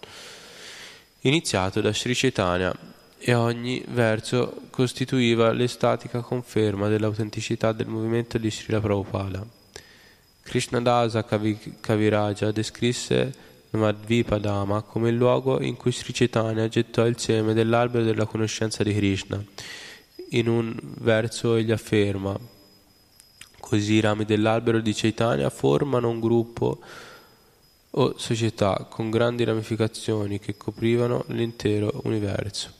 [1.21, 2.77] iniziato da Sri Chaitanya
[3.19, 9.47] e ogni verso costituiva l'estatica conferma dell'autenticità del movimento di Srila Prabhupada.
[10.43, 18.05] Krishnadasa Kaviraja descrisse Navadvipadama come il luogo in cui Sri Chaitanya gettò il seme dell'albero
[18.05, 19.43] della conoscenza di Krishna.
[20.31, 22.39] In un verso egli afferma
[23.69, 26.79] Così i rami dell'albero di Chaitanya formano un gruppo
[27.91, 32.73] o società con grandi ramificazioni che coprivano l'intero universo.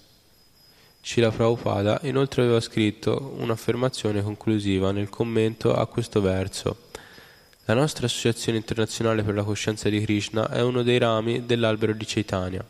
[1.03, 6.88] Srila Prabhupada inoltre aveva scritto un'affermazione conclusiva nel commento a questo verso.
[7.69, 12.07] La nostra Associazione Internazionale per la Coscienza di Krishna è uno dei rami dell'albero di
[12.07, 12.65] Chaitanya.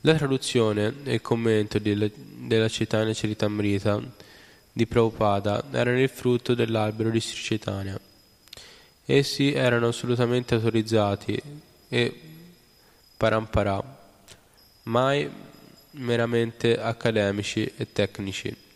[0.00, 4.00] La traduzione e il commento della, della Chaitanya Charitamrita
[4.72, 8.00] di Prabhupada erano il frutto dell'albero di Sri Chaitanya.
[9.04, 11.38] Essi erano assolutamente autorizzati
[11.90, 12.20] e
[13.18, 13.82] parampara,
[14.84, 15.30] mai
[15.90, 18.67] meramente accademici e tecnici.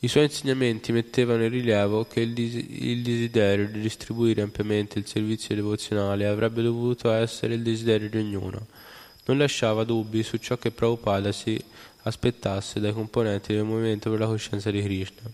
[0.00, 5.56] I suoi insegnamenti mettevano in rilievo che il, il desiderio di distribuire ampiamente il servizio
[5.56, 8.68] devozionale avrebbe dovuto essere il desiderio di ognuno.
[9.24, 11.60] Non lasciava dubbi su ciò che Prabhupada si
[12.02, 15.28] aspettasse dai componenti del movimento per la coscienza di Krishna.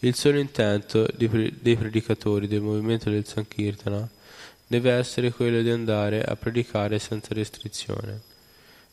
[0.00, 4.08] Il solo intento dei predicatori del movimento del Sankirtana
[4.66, 8.22] deve essere quello di andare a predicare senza restrizione.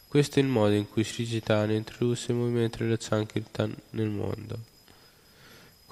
[0.08, 4.74] Questo è il modo in cui Sri Chaitanya introdusse il movimento del Sankirtan nel mondo.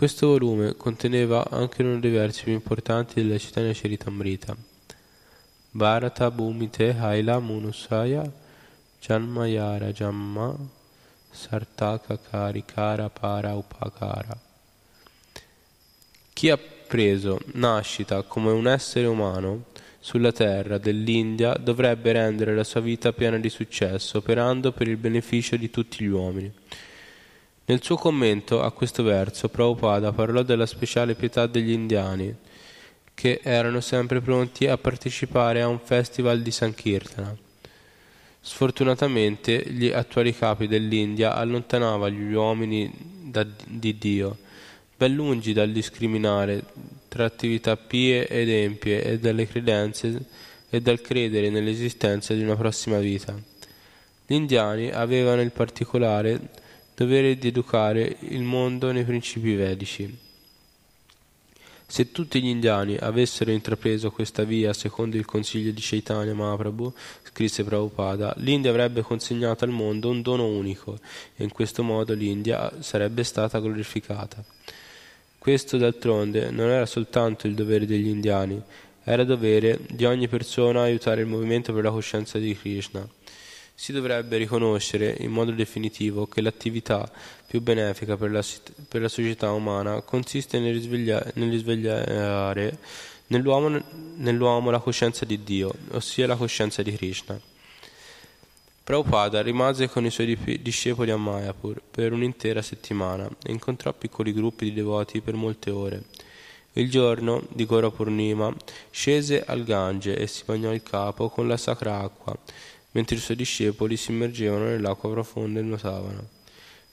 [0.04, 4.54] Questo volume conteneva anche uno dei versi più importanti della Chaitanya Charitamrita.
[5.72, 8.30] Bharata Bhumite Haila Munusaya
[9.00, 10.54] Janmayara Jamma
[11.32, 14.38] Sartaka Karikara Para Upakara.
[16.34, 19.68] Chi ha preso nascita come un essere umano
[20.02, 25.56] sulla terra dell'India dovrebbe rendere la sua vita piena di successo, operando per il beneficio
[25.56, 26.54] di tutti gli uomini.
[27.66, 32.36] Nel suo commento a questo verso, Prabhupada parlò della speciale pietà degli indiani,
[33.14, 37.34] che erano sempre pronti a partecipare a un festival di Sankirtana.
[38.42, 42.92] Sfortunatamente gli attuali capi dell'India allontanavano gli uomini
[43.32, 44.38] da, di Dio,
[44.98, 46.66] ben lungi dal discriminare
[47.08, 50.26] tra attività pie ed empie e dalle credenze
[50.70, 53.34] e dal credere nell'esistenza di una prossima vita.
[54.26, 56.62] Gli indiani avevano il particolare
[56.96, 60.18] dovere di educare il mondo nei principi vedici.
[61.86, 66.92] Se tutti gli indiani avessero intrapreso questa via secondo il consiglio di Chaitanya Mahaprabhu,
[67.24, 70.98] scrisse Prabhupada, l'India avrebbe consegnato al mondo un dono unico
[71.36, 74.44] e in questo modo l'India sarebbe stata glorificata.
[75.38, 78.60] Questo d'altronde non era soltanto il dovere degli indiani,
[79.04, 83.08] era dovere di ogni persona aiutare il movimento per la coscienza di Krishna
[83.76, 87.10] si dovrebbe riconoscere in modo definitivo che l'attività
[87.46, 88.44] più benefica per la,
[88.88, 92.78] per la società umana consiste nel risvegliare, nel risvegliare
[93.28, 93.82] nell'uomo,
[94.18, 97.40] nell'uomo la coscienza di Dio, ossia la coscienza di Krishna.
[98.84, 104.66] Prabhupada rimase con i suoi discepoli a Mayapur per un'intera settimana e incontrò piccoli gruppi
[104.66, 106.04] di devoti per molte ore.
[106.74, 108.54] Il giorno di Gora Purnima
[108.90, 112.38] scese al Gange e si bagnò il capo con la sacra acqua
[112.94, 116.42] mentre i suoi discepoli si immergevano nell'acqua profonda e nuotavano.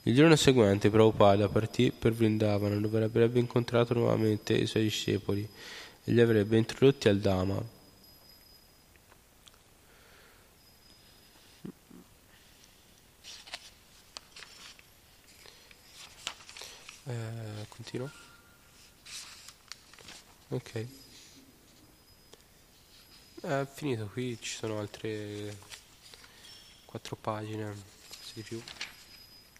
[0.04, 5.46] Il giorno seguente Prabhupada partì per Vrindavana dove avrebbe incontrato nuovamente i suoi discepoli
[6.04, 7.78] e li avrebbe introdotti al Dhamma.
[17.06, 18.10] Eh, continuo?
[20.48, 20.86] Ok.
[23.42, 25.56] È finito qui, ci sono altre
[26.90, 27.72] quattro pagine,
[28.08, 28.60] forse di più.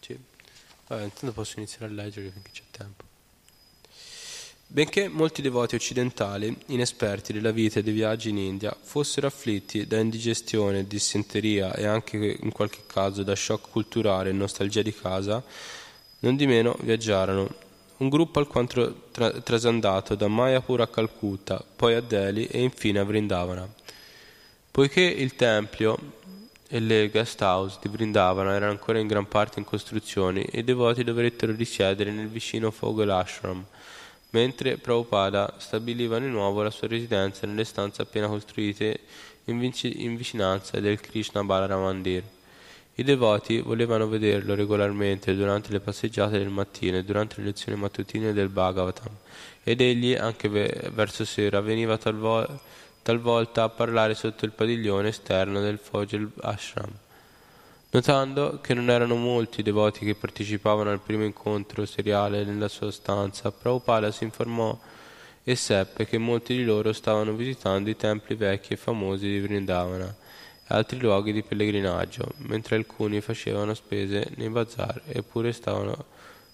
[0.01, 0.19] Sì.
[0.87, 3.05] Vabbè, intanto posso iniziare a leggere finché c'è tempo.
[4.67, 9.99] Benché molti devoti occidentali, inesperti della vita e dei viaggi in India, fossero afflitti da
[9.99, 15.43] indigestione, dissenteria e anche in qualche caso da shock culturale e nostalgia di casa,
[16.19, 17.53] non di meno viaggiarono.
[17.97, 23.03] Un gruppo alquanto tra- trasandato da Mayapur a Calcutta, poi a Delhi e infine a
[23.03, 23.67] Vrindavana.
[24.71, 26.19] Poiché il tempio
[26.73, 30.63] e le guest house di Vrindavana erano ancora in gran parte in costruzione e i
[30.63, 33.61] devoti dovettero risiedere nel vicino Fogel Ashram,
[34.29, 39.01] mentre Prabhupada stabiliva di nuovo la sua residenza nelle stanze appena costruite
[39.45, 42.23] in, vici- in vicinanza del Krishna Balaramandir.
[42.95, 48.31] I devoti volevano vederlo regolarmente durante le passeggiate del mattino e durante le lezioni mattutine
[48.31, 49.13] del Bhagavatam,
[49.61, 55.79] ed egli, anche verso sera, veniva talvolta talvolta a parlare sotto il padiglione esterno del
[55.79, 56.91] Fogel Ashram.
[57.93, 62.91] Notando che non erano molti i devoti che partecipavano al primo incontro seriale nella sua
[62.91, 64.79] stanza, Prabhupada si informò
[65.43, 70.05] e seppe che molti di loro stavano visitando i templi vecchi e famosi di Vrindavana
[70.05, 75.01] e altri luoghi di pellegrinaggio, mentre alcuni facevano spese nei bazar
[75.51, 76.05] stavano,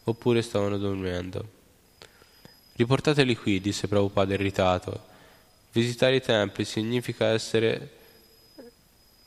[0.05, 1.55] oppure stavano dormendo.
[2.73, 5.07] Riportateli qui, disse Prabhupada irritato.
[5.78, 7.91] Visitare i templi significa essere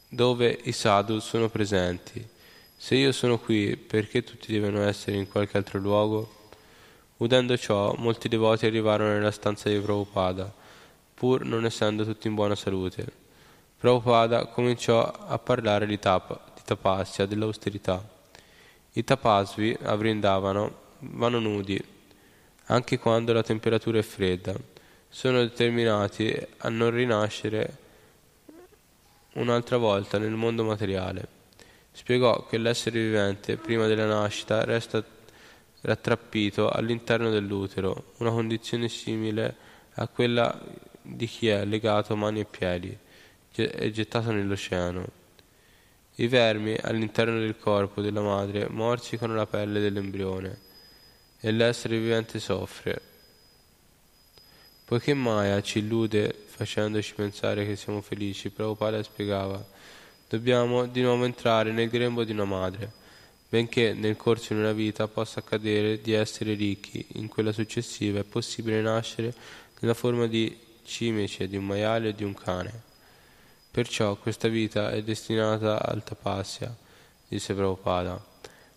[0.08, 2.26] dove i sadhu sono presenti.
[2.76, 6.48] Se io sono qui, perché tutti devono essere in qualche altro luogo?
[7.18, 10.52] Udendo ciò, molti devoti arrivarono nella stanza di Prabhupada.
[11.14, 13.06] pur non essendo tutti in buona salute.
[13.78, 18.04] Prabhupada cominciò a parlare di, tapa, di tapasya, dell'austerità.
[18.94, 21.80] I tapasvi a Vrindavano vanno nudi,
[22.64, 24.69] anche quando la temperatura è fredda.
[25.12, 27.76] Sono determinati a non rinascere
[29.34, 31.26] un'altra volta nel mondo materiale.
[31.90, 35.04] Spiegò che l'essere vivente, prima della nascita, resta
[35.80, 39.56] rattrappito all'interno dell'utero, una condizione simile
[39.94, 40.58] a quella
[41.02, 42.96] di chi è legato mani e piedi
[43.52, 45.04] e gettato nell'oceano.
[46.14, 50.58] I vermi all'interno del corpo della madre morsicano la pelle dell'embrione
[51.40, 53.08] e l'essere vivente soffre.
[54.90, 59.64] Poiché Maya ci illude facendoci pensare che siamo felici, Prabhupada spiegava,
[60.28, 62.90] dobbiamo di nuovo entrare nel grembo di una madre
[63.48, 68.24] Benché nel corso di una vita possa accadere di essere ricchi, in quella successiva è
[68.24, 69.32] possibile nascere
[69.78, 72.82] nella forma di cimice, di un maiale o di un cane.
[73.70, 76.76] Perciò questa vita è destinata al tapasya,
[77.28, 78.26] disse Prabhupada,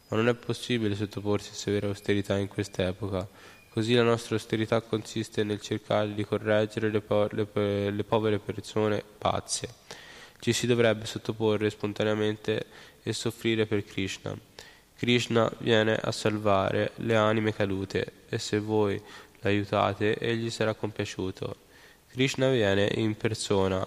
[0.10, 3.28] ma non è possibile sottoporsi a severa austerità in quest'epoca.
[3.74, 9.04] Così la nostra austerità consiste nel cercare di correggere le, po- le, le povere persone
[9.18, 9.68] pazze.
[10.40, 12.68] Ci si dovrebbe sottoporre spontaneamente
[13.02, 14.38] e soffrire per Krishna.
[14.96, 19.02] Krishna viene a salvare le anime cadute e se voi
[19.40, 21.56] l'aiutate egli sarà compiaciuto.
[22.12, 23.84] Krishna viene in persona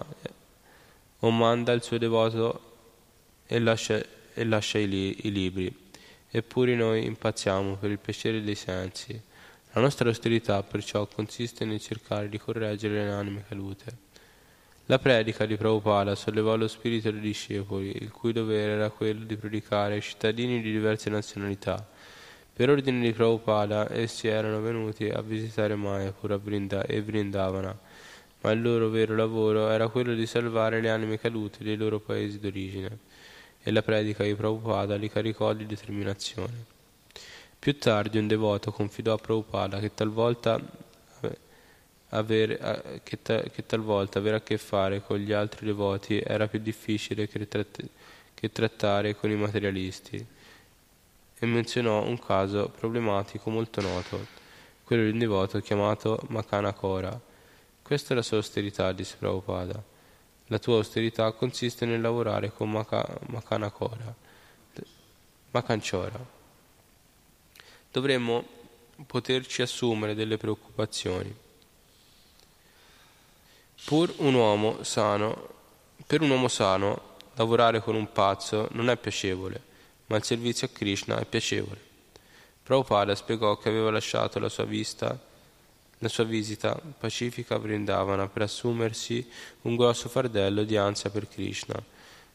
[1.19, 2.75] o manda il suo devoto
[3.45, 5.73] e lascia, e lascia i, li, i libri.
[6.29, 9.26] Eppure noi impazziamo per il piacere dei sensi.
[9.77, 13.85] La nostra austerità perciò consiste nel cercare di correggere le anime cadute.
[14.87, 19.35] La predica di Prabhupada sollevò lo spirito dei discepoli, il cui dovere era quello di
[19.37, 21.87] predicare ai cittadini di diverse nazionalità.
[22.53, 26.41] Per ordine di Prabhupada essi erano venuti a visitare Mayapur
[26.87, 27.79] e Vrindavana,
[28.41, 32.39] ma il loro vero lavoro era quello di salvare le anime cadute dei loro paesi
[32.39, 32.97] d'origine,
[33.61, 36.76] e la predica di Prabhupada li caricò di determinazione.
[37.59, 40.61] Più tardi un devoto confidò a Prabhupada che talvolta
[42.09, 46.59] avere, che, ta, che, talvolta avere a che fare con gli altri devoti era più
[46.59, 47.89] difficile che, tratt-
[48.33, 50.25] che trattare con i materialisti
[51.39, 54.25] e menzionò un caso problematico molto noto,
[54.83, 57.19] quello di un devoto chiamato Makana Kora.
[57.81, 59.81] Questa è la sua austerità, disse Prabhupada.
[60.47, 64.13] La tua austerità consiste nel lavorare con Maka, Makana Kora,
[65.51, 66.36] Makanchora.
[67.97, 68.45] Dovremmo
[69.07, 71.35] poterci assumere delle preoccupazioni
[73.85, 75.47] Pur un uomo sano,
[76.05, 79.59] per un uomo sano, lavorare con un pazzo non è piacevole,
[80.05, 81.79] ma il servizio a Krishna è piacevole.
[82.61, 85.19] Prabhupada spiegò che aveva lasciato la sua, vista,
[85.97, 89.27] la sua visita pacifica a Vrindavana per assumersi
[89.61, 91.81] un grosso fardello di ansia per Krishna,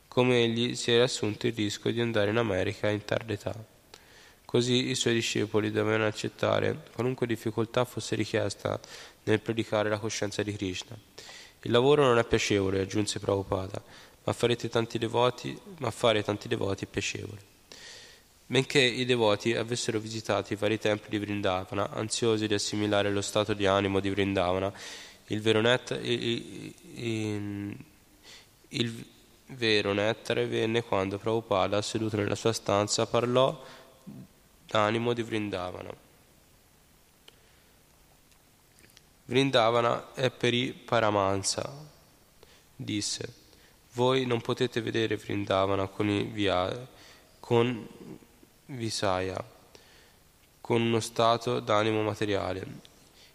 [0.08, 3.81] come egli si era assunto il rischio di andare in America in tarda età.
[4.52, 8.78] Così i suoi discepoli dovevano accettare qualunque difficoltà fosse richiesta
[9.22, 10.94] nel predicare la coscienza di Krishna.
[11.62, 13.82] Il lavoro non è piacevole, aggiunse Prabhupada,
[14.24, 14.36] ma,
[14.98, 17.40] devoti, ma fare tanti devoti è piacevole.
[18.44, 23.54] Benché i devoti avessero visitato i vari templi di Vrindavana, ansiosi di assimilare lo stato
[23.54, 24.70] di animo di Vrindavana,
[25.28, 27.76] il vero, net, il, il,
[28.68, 29.06] il
[29.46, 33.80] vero nettare venne quando Prabhupada, seduto nella sua stanza, parlò
[34.72, 35.94] d'animo di Vrindavana.
[39.26, 41.70] Vrindavana è per i Paramansa,
[42.74, 43.40] disse.
[43.92, 46.88] Voi non potete vedere Vrindavana con, i via,
[47.38, 47.86] con
[48.64, 49.44] Visaya,
[50.62, 52.90] con uno stato d'animo materiale.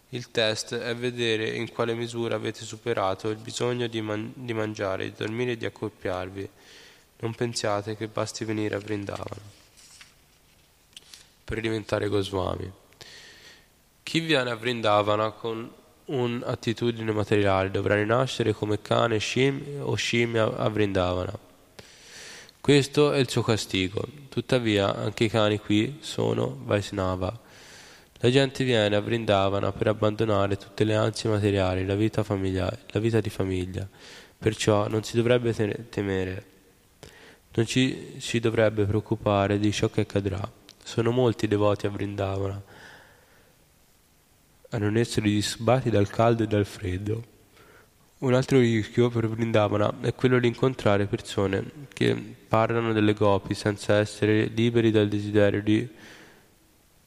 [0.08, 5.04] Il test è vedere in quale misura avete superato il bisogno di, man- di mangiare,
[5.04, 6.50] di dormire e di accoppiarvi.
[7.20, 9.57] Non pensiate che basti venire a Vrindavana
[11.48, 12.70] per diventare Goswami.
[14.02, 15.66] Chi viene a Vrindavana con
[16.04, 21.32] un'attitudine materiale dovrà rinascere come cane Shim o scimmia a Vrindavana.
[22.60, 24.06] Questo è il suo castigo.
[24.28, 27.40] Tuttavia, anche i cani qui sono Vaisnava.
[28.18, 33.20] La gente viene a Vrindavana per abbandonare tutte le ansie materiali, la vita, la vita
[33.20, 33.88] di famiglia.
[34.36, 35.54] Perciò non si dovrebbe
[35.88, 36.44] temere,
[37.54, 40.57] non ci si dovrebbe preoccupare di ciò che accadrà.
[40.88, 42.62] Sono molti devoti a Vrindavana
[44.70, 47.24] a non essere disturbati dal caldo e dal freddo.
[48.20, 52.14] Un altro rischio per Vrindavana è quello di incontrare persone che
[52.48, 55.86] parlano delle gopi senza essere liberi dal desiderio di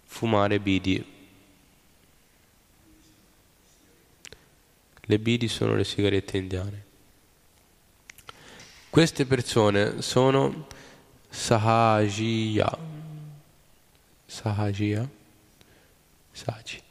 [0.04, 1.04] fumare bidi.
[5.02, 6.84] Le bidi sono le sigarette indiane.
[8.92, 10.68] Queste persone sono
[11.30, 13.00] Sahajiya.
[14.32, 15.06] Sahajiya?
[16.32, 16.82] Sagi.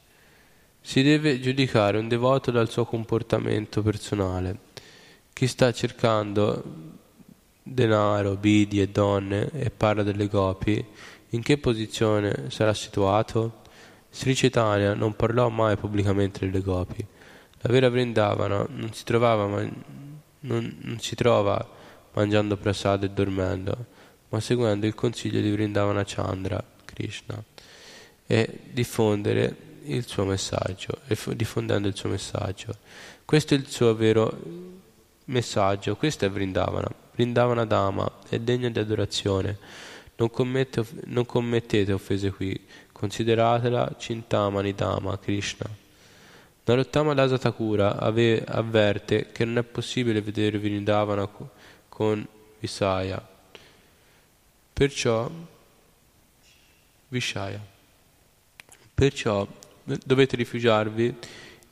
[0.78, 4.58] Si deve giudicare un devoto dal suo comportamento personale.
[5.32, 6.62] Chi sta cercando
[7.62, 10.84] denaro, bidi e donne e parla delle gopi,
[11.30, 13.62] in che posizione sarà situato?
[14.10, 17.02] Sri Chaitanya non parlò mai pubblicamente delle gopi.
[17.62, 19.72] La vera Vrindavana non si, trovava, non,
[20.40, 21.66] non si trova
[22.12, 23.86] mangiando prasad e dormendo,
[24.28, 26.62] ma seguendo il consiglio di Vrindavana Chandra,
[27.00, 27.42] Krishna,
[28.26, 30.98] e diffondere il suo messaggio,
[31.32, 32.76] diffondendo il suo messaggio.
[33.24, 34.38] Questo è il suo vero
[35.26, 36.92] messaggio, questo è Vrindavana.
[37.14, 39.56] Vrindavana Dama è degno di adorazione.
[40.16, 42.58] Non, commette, non commettete offese qui,
[42.92, 45.68] consideratela Cintamani Dama Krishna.
[46.64, 51.28] Narottama Dasa Thakura avverte che non è possibile vedere Vrindavana
[51.88, 52.26] con
[52.60, 53.26] Visaya.
[54.72, 55.30] Perciò
[57.10, 57.60] Vishaya.
[58.94, 59.44] Perciò
[60.04, 61.14] dovete rifugiarvi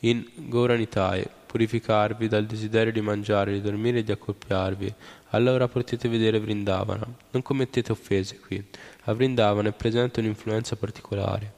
[0.01, 4.93] in Gauranitai, purificarvi dal desiderio di mangiare, di dormire e di accoppiarvi.
[5.31, 7.07] Allora potete vedere Vrindavana.
[7.31, 8.65] Non commettete offese qui.
[9.05, 11.53] A Vrindavana è presente un'influenza particolare.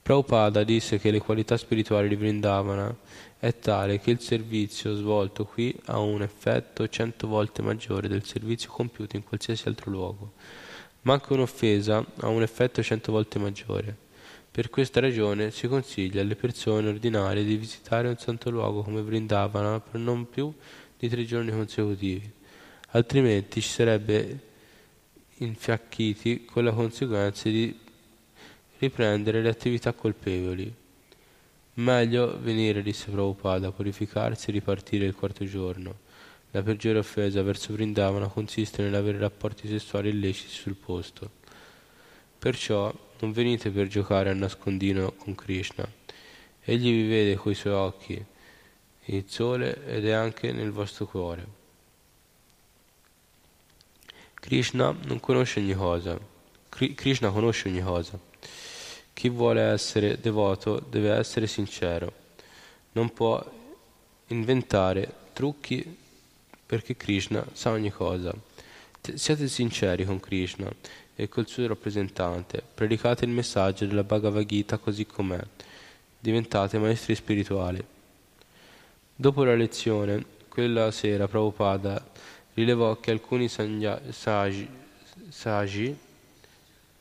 [0.00, 2.94] Prabhupada disse che le qualità spirituali di Vrindavana
[3.38, 8.70] è tale che il servizio svolto qui ha un effetto cento volte maggiore del servizio
[8.70, 10.32] compiuto in qualsiasi altro luogo.
[11.04, 13.94] Ma anche un'offesa ha un effetto cento volte maggiore.
[14.50, 19.80] Per questa ragione si consiglia alle persone ordinarie di visitare un santo luogo come Vrindavana
[19.80, 20.52] per non più
[20.98, 22.30] di tre giorni consecutivi,
[22.90, 24.38] altrimenti ci sarebbe
[25.38, 27.76] infiacchiti con la conseguenza di
[28.78, 30.72] riprendere le attività colpevoli.
[31.74, 36.03] Meglio venire, disse Prabhupada, purificarsi e ripartire il quarto giorno.
[36.54, 41.28] La peggiore offesa verso Vrindavana consiste nell'avere rapporti sessuali illeciti sul posto.
[42.38, 45.84] Perciò non venite per giocare a nascondino con Krishna.
[46.62, 48.24] Egli vi vede coi suoi occhi,
[49.06, 51.44] il sole ed è anche nel vostro cuore.
[54.34, 56.16] Krishna non conosce ogni cosa.
[56.68, 58.16] Krishna conosce ogni cosa.
[59.12, 62.12] Chi vuole essere devoto deve essere sincero.
[62.92, 63.44] Non può
[64.28, 66.02] inventare trucchi
[66.66, 68.34] perché Krishna sa ogni cosa.
[69.00, 70.70] Siate sinceri con Krishna
[71.14, 72.62] e col suo rappresentante.
[72.74, 75.40] Predicate il messaggio della Bhagavad Gita così com'è.
[76.18, 77.84] Diventate maestri spirituali.
[79.14, 82.04] Dopo la lezione, quella sera Prabhupada
[82.54, 84.68] rilevò che alcuni saggi,
[85.28, 85.96] sagi,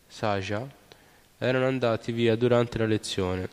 [0.08, 0.68] saja
[1.38, 3.50] erano andati via durante la lezione.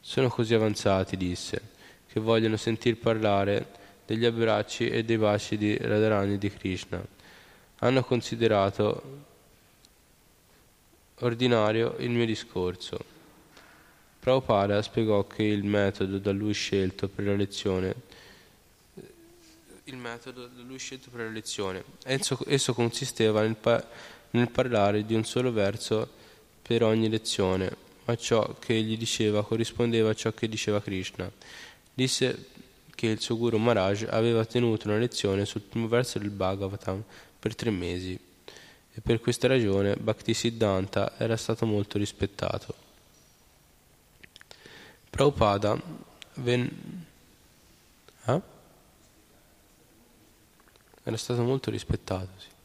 [0.00, 1.60] Sono così avanzati, disse,
[2.06, 3.66] che vogliono sentir parlare
[4.08, 6.98] degli abbracci e dei baci di Radharani di Krishna.
[7.80, 9.02] Hanno considerato
[11.16, 12.98] ordinario il mio discorso.
[14.18, 18.16] Prabhupada spiegò che il metodo da lui scelto per la lezione
[19.84, 23.82] il metodo da lui scelto per la lezione esso, esso consisteva nel, pa-
[24.32, 26.06] nel parlare di un solo verso
[26.60, 31.30] per ogni lezione ma ciò che egli diceva corrispondeva a ciò che diceva Krishna
[31.94, 32.48] disse
[32.98, 37.00] che il suo guru Maharaj aveva tenuto una lezione sul primo verso del Bhagavatam
[37.38, 38.18] per tre mesi
[38.92, 42.74] e per questa ragione Bhaktisiddhanta era stato molto rispettato.
[45.10, 45.80] Prabhupada
[46.34, 46.70] venne...
[48.24, 48.40] Eh?
[51.04, 52.57] Era stato molto rispettato, sì.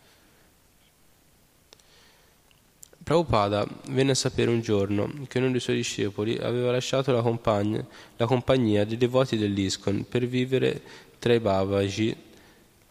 [3.03, 7.85] Prabhupada venne a sapere un giorno che uno dei suoi discepoli aveva lasciato la, compagna,
[8.17, 10.81] la compagnia dei devoti dell'ISKCON per vivere
[11.19, 12.15] tra i Babaji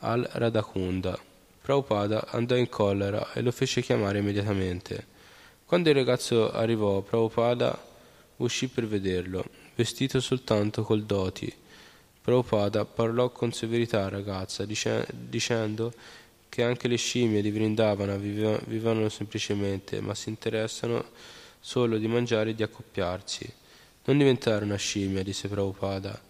[0.00, 1.30] al Radhakunda
[1.62, 5.06] Prabhupada andò in collera e lo fece chiamare immediatamente.
[5.64, 7.80] Quando il ragazzo arrivò, Prabhupada
[8.38, 9.44] uscì per vederlo,
[9.76, 11.54] vestito soltanto col doti.
[12.20, 15.92] Prabhupada parlò con severità al ragazzo, dicendo
[16.52, 21.02] che anche le scimmie di Vrindavana vivono semplicemente, ma si interessano
[21.58, 23.50] solo di mangiare e di accoppiarsi.
[24.04, 26.22] Non diventare una scimmia, disse Prabhupada,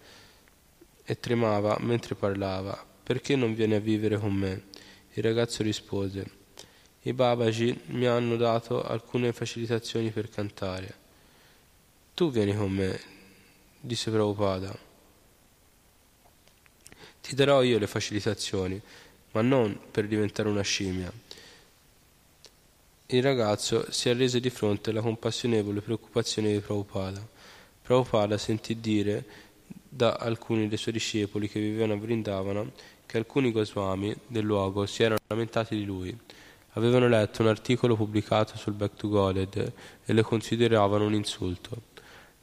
[1.03, 2.85] e tremava mentre parlava.
[3.03, 4.63] Perché non vieni a vivere con me?
[5.11, 6.25] Il ragazzo rispose,
[7.01, 10.95] i Babaji mi hanno dato alcune facilitazioni per cantare.
[12.13, 12.97] Tu vieni con me,
[13.77, 14.73] disse Prabhupada.
[17.19, 18.81] Ti darò io le facilitazioni,
[19.33, 21.11] ma non per diventare una scimmia.
[23.07, 27.21] Il ragazzo si arrese di fronte alla compassionevole preoccupazione di Prabhupada.
[27.81, 29.25] Prabhupada sentì dire
[29.87, 32.65] da alcuni dei suoi discepoli che vivevano a Vrindavana
[33.05, 36.17] che alcuni Goswami del luogo si erano lamentati di lui.
[36.75, 39.73] Avevano letto un articolo pubblicato sul Back to Goled
[40.03, 41.91] e lo consideravano un insulto.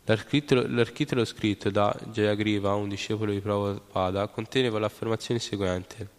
[0.04, 6.18] L'articolo scritto da Jayagriva, un discepolo di Prabhupada, conteneva l'affermazione seguente.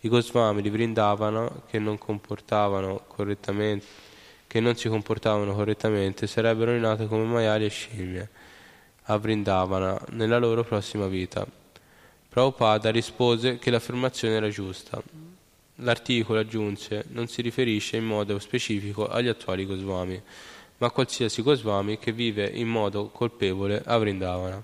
[0.00, 4.08] I Goswami li brindavano che non comportavano correttamente
[4.50, 8.28] che non si comportavano correttamente sarebbero rinate come maiali e scimmie
[9.04, 11.46] a Vrindavana nella loro prossima vita.
[12.28, 15.00] Prabhupada rispose che l'affermazione era giusta.
[15.76, 20.20] L'articolo aggiunse non si riferisce in modo specifico agli attuali Goswami,
[20.78, 24.60] ma a qualsiasi Goswami che vive in modo colpevole a Vrindavana.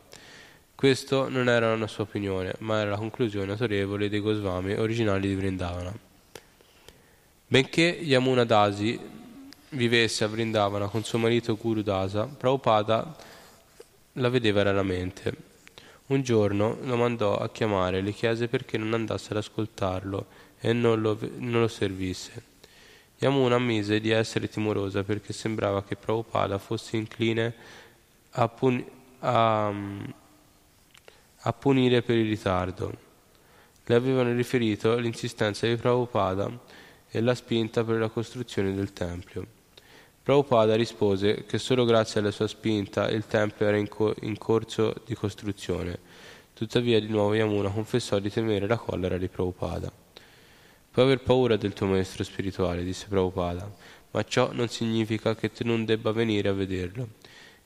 [0.77, 5.35] Questo non era una sua opinione, ma era la conclusione autorevole dei Goswami originali di
[5.35, 5.91] Vrindavana.
[7.47, 9.01] Benché Yamuna Dasi
[9.71, 13.17] vivesse a Vrindavana con suo marito Guru Dasa, Prabhupada
[14.13, 15.35] la vedeva raramente.
[16.09, 20.27] Un giorno lo mandò a chiamare e le chiese perché non andasse ad ascoltarlo
[20.61, 22.43] e non lo, non lo servisse.
[23.21, 27.55] Yamuna ammise di essere timorosa perché sembrava che Prabhupada fosse incline
[28.33, 28.85] a, pun-
[29.21, 29.73] a,
[31.47, 32.93] a punire per il ritardo.
[33.85, 36.51] Le avevano riferito l'insistenza di Prabhupada
[37.09, 39.47] e la spinta per la costruzione del Tempio.
[40.25, 44.93] Prabhupada rispose che solo grazie alla sua spinta il tempio era in, co- in corso
[45.05, 46.01] di costruzione.
[46.53, 49.93] Tuttavia di nuovo Yamuna confessò di temere la collera di Prabhupada.
[50.91, 53.73] Puoi aver paura del tuo maestro spirituale, disse Prabhupada,
[54.11, 57.09] ma ciò non significa che tu non debba venire a vederlo.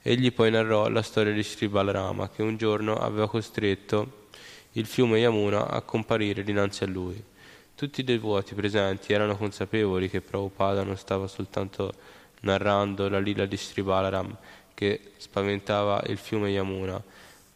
[0.03, 4.29] Egli poi narrò la storia di Sri Balarama, che un giorno aveva costretto
[4.73, 7.23] il fiume Yamuna a comparire dinanzi a lui.
[7.75, 11.93] Tutti i devoti presenti erano consapevoli che Prabhupada non stava soltanto
[12.41, 14.35] narrando la lila di Sri Balaram
[14.73, 17.03] che spaventava il fiume Yamuna,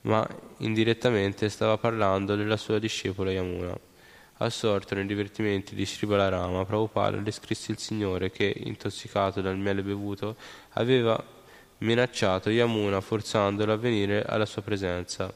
[0.03, 0.29] ma
[0.59, 3.75] indirettamente stava parlando della sua discepola Yamuna.
[4.39, 10.37] Assorto nei divertimenti di Sri Balarama, Prabhupada descrisse il Signore che, intossicato dal miele bevuto,
[10.73, 11.34] aveva
[11.85, 15.33] minacciato Yamuna forzandolo a venire alla sua presenza.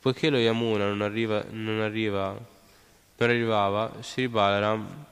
[0.00, 5.04] Poiché lo Yamuna non, arriva, non, arriva, non arrivava, Sri Balaram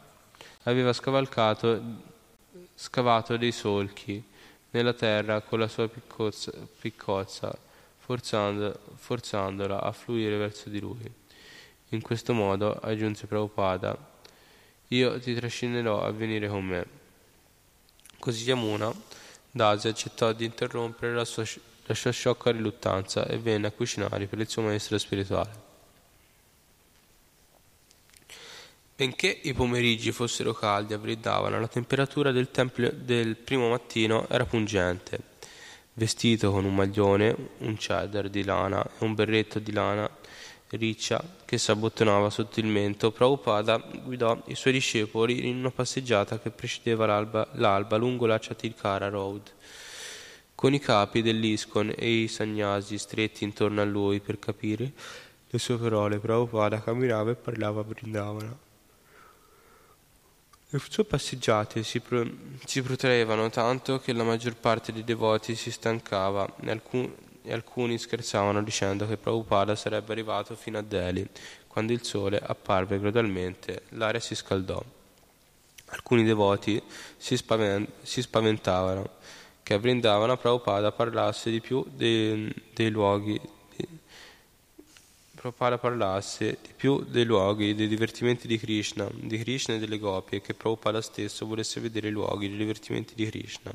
[0.63, 1.77] aveva scavato
[3.37, 4.25] dei solchi
[4.71, 7.57] nella terra con la sua piccozza, piccozza
[7.99, 11.13] forzando, forzandola a fluire verso di lui.
[11.91, 13.97] In questo modo, aggiunse Prabhupada,
[14.89, 16.87] io ti trascinerò a venire con me.
[18.19, 18.93] Così Yamuna,
[19.51, 21.45] Dasi accettò di interrompere la sua,
[21.87, 25.67] la sua sciocca riluttanza e venne a cucinare per il suo maestro spirituale.
[28.95, 34.45] Benché i pomeriggi fossero caldi a Vrindavan, la temperatura del tempio del primo mattino era
[34.45, 35.37] pungente.
[35.95, 40.11] Vestito con un maglione, un cheddar di lana e un berretto di lana
[40.71, 46.39] riccia che si abbottonava sotto il mento, Prabhupada guidò i suoi discepoli in una passeggiata
[46.39, 49.51] che precedeva l'alba, l'alba lungo la Chatirkara Road.
[50.55, 54.93] Con i capi dell'Iskon e i sagnasi stretti intorno a lui per capire
[55.49, 58.59] le sue parole, Prabhupada camminava e parlava a Vrindavana.
[60.69, 62.29] Le sue passeggiate si, pro-
[62.67, 67.11] si, protraevano tanto che la maggior parte dei devoti si stancava alcun-
[67.49, 71.27] e alcuni scherzavano dicendo che Prabhupada sarebbe arrivato fino a Delhi.
[71.67, 74.83] Quando il sole apparve gradualmente, l'aria si scaldò.
[75.87, 76.81] Alcuni devoti
[77.17, 79.09] si, spavent- si spaventavano
[79.63, 83.41] che a Vrindavana Prabhupada parlasse di più dei, dei luoghi
[85.39, 90.37] Prabhupada parlasse di più dei luoghi, dei divertimenti di Krishna, di Krishna e delle gopi
[90.37, 93.73] e che Prabhupada stesso volesse vedere i luoghi, dei divertimenti di Krishna.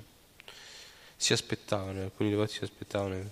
[1.23, 3.31] Si aspettavano, alcuni devoti si aspettavano.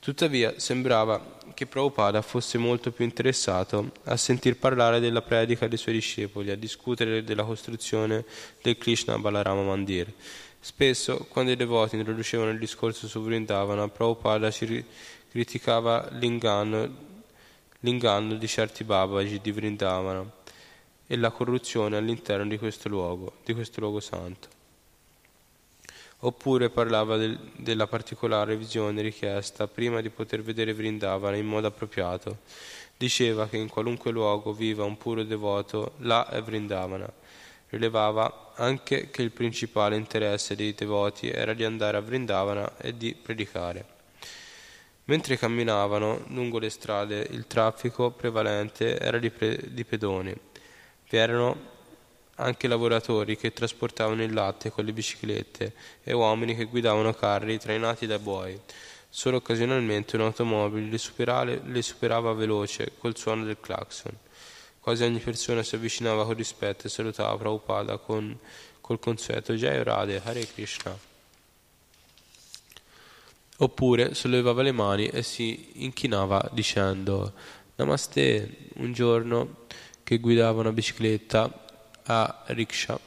[0.00, 5.94] Tuttavia sembrava che Prabhupada fosse molto più interessato a sentir parlare della predica dei suoi
[5.94, 8.24] discepoli, a discutere della costruzione
[8.60, 10.12] del Krishna Balarama Mandir.
[10.58, 14.84] Spesso, quando i devoti introducevano il discorso su Vrindavana, Prabhupada ci
[15.30, 17.04] criticava l'inganno
[17.80, 20.28] l'inganno di certi babaji di Vrindavana
[21.06, 24.55] e la corruzione all'interno di questo luogo, di questo luogo santo.
[26.20, 32.38] Oppure parlava del, della particolare visione richiesta prima di poter vedere Vrindavana in modo appropriato.
[32.96, 37.12] Diceva che in qualunque luogo viva un puro devoto, là è Vrindavana.
[37.68, 43.14] Rilevava anche che il principale interesse dei devoti era di andare a Vrindavana e di
[43.14, 43.84] predicare.
[45.04, 50.34] Mentre camminavano lungo le strade il traffico prevalente era di, pre- di pedoni.
[51.08, 51.74] Vi erano
[52.36, 55.72] anche lavoratori che trasportavano il latte con le biciclette
[56.02, 58.58] e uomini che guidavano carri trainati da buoi.
[59.08, 64.12] Solo occasionalmente un'automobile le, le superava veloce col suono del clacson.
[64.80, 68.38] Quasi ogni persona si avvicinava con rispetto e salutava Prabhupada con,
[68.80, 70.96] col consueto Jai Radhe Hare Krishna.
[73.58, 77.32] Oppure sollevava le mani e si inchinava dicendo
[77.76, 78.68] Namaste.
[78.74, 79.64] Un giorno
[80.04, 81.65] che guidava una bicicletta
[82.06, 82.98] a rickshaw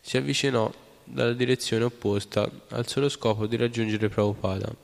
[0.00, 0.72] si avvicinò
[1.04, 4.74] dalla direzione opposta al solo scopo di raggiungere Prabhupada.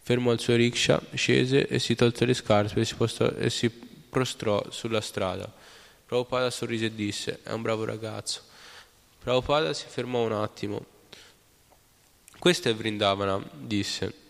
[0.00, 3.70] Fermò il suo rickshaw, scese e si tolse le scarpe e si, postò, e si
[3.70, 5.50] prostrò sulla strada.
[6.06, 8.40] Prabhupada sorrise e disse: È un bravo ragazzo.
[9.18, 10.84] Prabhupada si fermò un attimo.
[12.38, 14.22] Questo è Vrindavana, disse.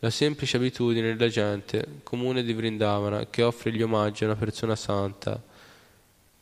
[0.00, 4.74] La semplice abitudine della gente comune di Vrindavana che offre gli omaggi a una persona
[4.74, 5.40] santa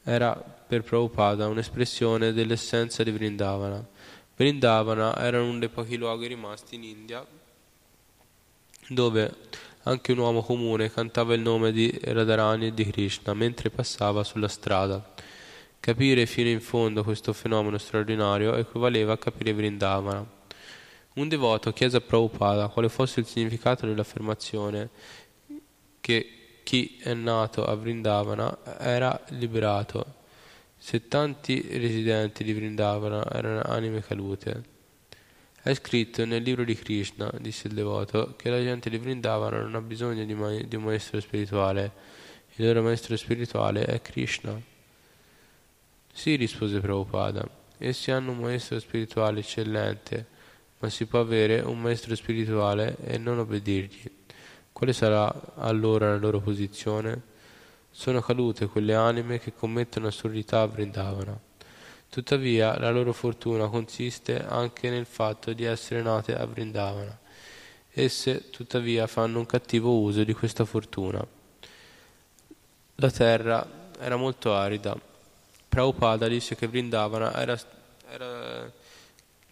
[0.04, 3.84] era per Prabhupada un'espressione dell'essenza di Vrindavana.
[4.36, 7.26] Vrindavana era uno dei pochi luoghi rimasti in India
[8.88, 9.34] dove
[9.84, 14.48] anche un uomo comune cantava il nome di Radharani e di Krishna mentre passava sulla
[14.48, 15.14] strada.
[15.80, 20.36] Capire fino in fondo questo fenomeno straordinario equivaleva a capire Vrindavana.
[21.14, 24.90] Un devoto chiese a Prabhupada quale fosse il significato dell'affermazione
[26.00, 30.17] che chi è nato a Vrindavana era liberato,
[30.78, 34.76] se tanti residenti di Vrindavana erano anime calute.
[35.60, 39.74] È scritto nel libro di Krishna, disse il devoto, che la gente di Vrindavana non
[39.74, 41.92] ha bisogno di, ma- di un maestro spirituale,
[42.54, 44.58] il loro maestro spirituale è Krishna.
[46.12, 47.46] Sì, rispose Prabhupada,
[47.78, 50.26] essi hanno un maestro spirituale eccellente,
[50.78, 54.10] ma si può avere un maestro spirituale e non obbedirgli.
[54.72, 57.27] Quale sarà allora la loro posizione?
[57.98, 61.36] Sono cadute quelle anime che commettono assurdità a Vrindavana.
[62.08, 67.18] Tuttavia la loro fortuna consiste anche nel fatto di essere nate a Vrindavana.
[67.90, 71.26] Esse tuttavia fanno un cattivo uso di questa fortuna.
[72.94, 73.66] La terra
[73.98, 74.96] era molto arida.
[75.68, 77.58] Prabhupada disse che Vrindavana, era,
[78.10, 78.72] era,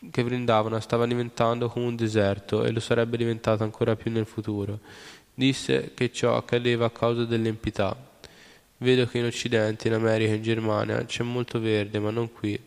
[0.08, 4.78] che Vrindavana stava diventando come un deserto e lo sarebbe diventato ancora più nel futuro
[5.38, 7.94] disse che ciò accadeva a causa dell'empità.
[8.78, 12.60] Vedo che in Occidente, in America in Germania c'è molto verde, ma non qui.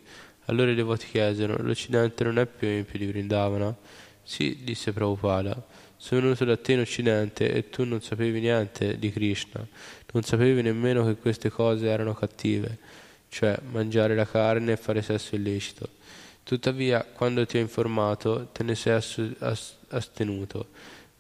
[0.46, 3.76] Allora i devoti chiesero, l'Occidente non è più empio di Vrindavana?
[4.24, 5.64] Sì, disse Prabhupada,
[5.96, 9.66] sono venuto da te in Occidente e tu non sapevi niente di Krishna,
[10.12, 12.78] non sapevi nemmeno che queste cose erano cattive,
[13.30, 15.90] cioè mangiare la carne e fare sesso illecito.
[16.44, 19.00] Tuttavia, quando ti ho informato, te ne sei
[19.90, 20.70] astenuto.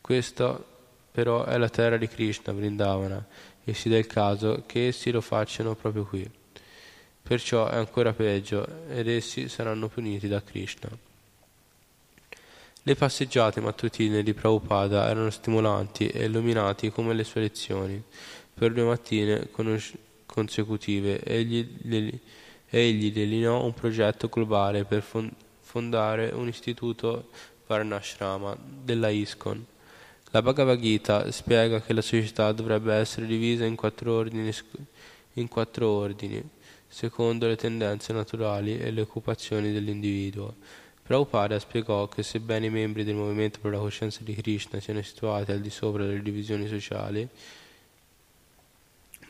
[0.01, 0.65] Questo
[1.11, 3.23] però è la terra di Krishna, Vrindavana,
[3.69, 6.29] e si dà il caso che essi lo facciano proprio qui.
[7.21, 10.89] Perciò è ancora peggio ed essi saranno puniti da Krishna.
[12.81, 18.01] Le passeggiate mattutine di Prabhupada erano stimolanti e illuminati come le sue lezioni.
[18.53, 19.49] Per due mattine
[20.25, 22.19] consecutive egli,
[22.67, 25.05] egli delineò un progetto globale per
[25.61, 27.29] fondare un istituto
[27.67, 29.65] Varnashrama della ISKCON
[30.31, 34.53] la Bhagavad Gita spiega che la società dovrebbe essere divisa in quattro ordini,
[35.33, 36.47] in quattro ordini
[36.87, 40.55] secondo le tendenze naturali e le occupazioni dell'individuo.
[41.03, 45.51] Prabhupada spiegò che sebbene i membri del movimento per la coscienza di Krishna siano situati
[45.51, 47.27] al di sopra delle divisioni sociali,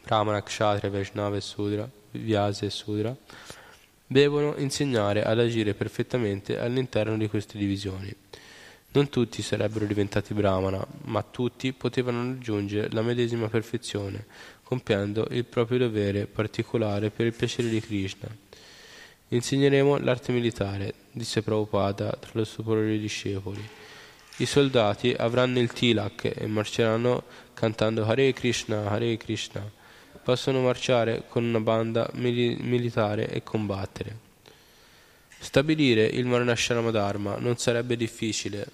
[0.03, 3.15] Brahmana, Kshatriya, Vaishnava e Sudra, Vyasa e Sudra,
[4.05, 8.13] devono insegnare ad agire perfettamente all'interno di queste divisioni.
[8.91, 14.25] Non tutti sarebbero diventati brahmana, ma tutti potevano raggiungere la medesima perfezione,
[14.63, 18.27] compiendo il proprio dovere particolare per il piacere di Krishna.
[19.27, 23.61] Insegneremo l'arte militare, disse Prabhupada tra i suoi discepoli.
[24.37, 29.69] I soldati avranno il tilak e marceranno cantando Hare Krishna, Hare Krishna.
[30.23, 34.27] Possono marciare con una banda mili- militare e combattere.
[35.41, 38.67] Stabilire il Varnashrama Dharma non sarebbe difficile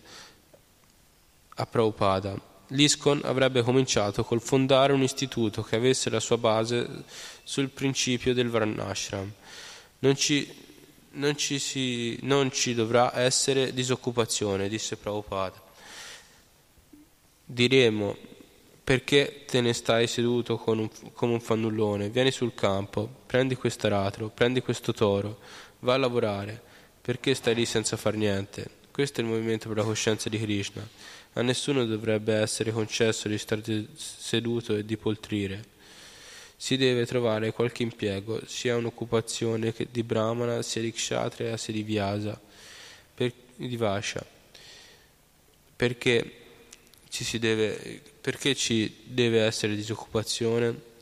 [1.56, 2.54] a Prabhupada.
[2.70, 7.04] L'ISKCON avrebbe cominciato col fondare un istituto che avesse la sua base
[7.44, 9.32] sul principio del Varnashram.
[10.00, 10.52] Non ci,
[11.12, 15.62] non ci, si, non ci dovrà essere disoccupazione, disse Prabhupada.
[17.46, 18.18] Diremo
[18.84, 22.10] perché te ne stai seduto un, come un fannullone?
[22.10, 25.40] Vieni sul campo, prendi quest'aratro, prendi questo toro
[25.86, 26.62] Va a lavorare.
[27.00, 28.68] Perché stai lì senza far niente?
[28.92, 30.88] Questo è il movimento per la coscienza di Krishna.
[31.38, 33.62] A nessuno dovrebbe essere concesso di stare
[33.96, 35.66] seduto e di poltrire.
[36.56, 42.40] Si deve trovare qualche impiego, sia un'occupazione di Brahmana, sia di Kshatriya, sia di Vyasa,
[43.14, 44.26] per, di Vasha.
[45.76, 46.32] Perché
[47.10, 50.94] ci deve, perché ci deve essere disoccupazione?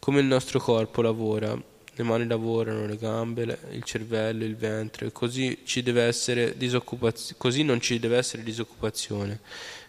[0.00, 1.56] Come il nostro corpo lavora,
[1.98, 6.56] le mani lavorano, le gambe, il cervello, il ventre, così, ci deve essere
[7.36, 9.40] così non ci deve essere disoccupazione.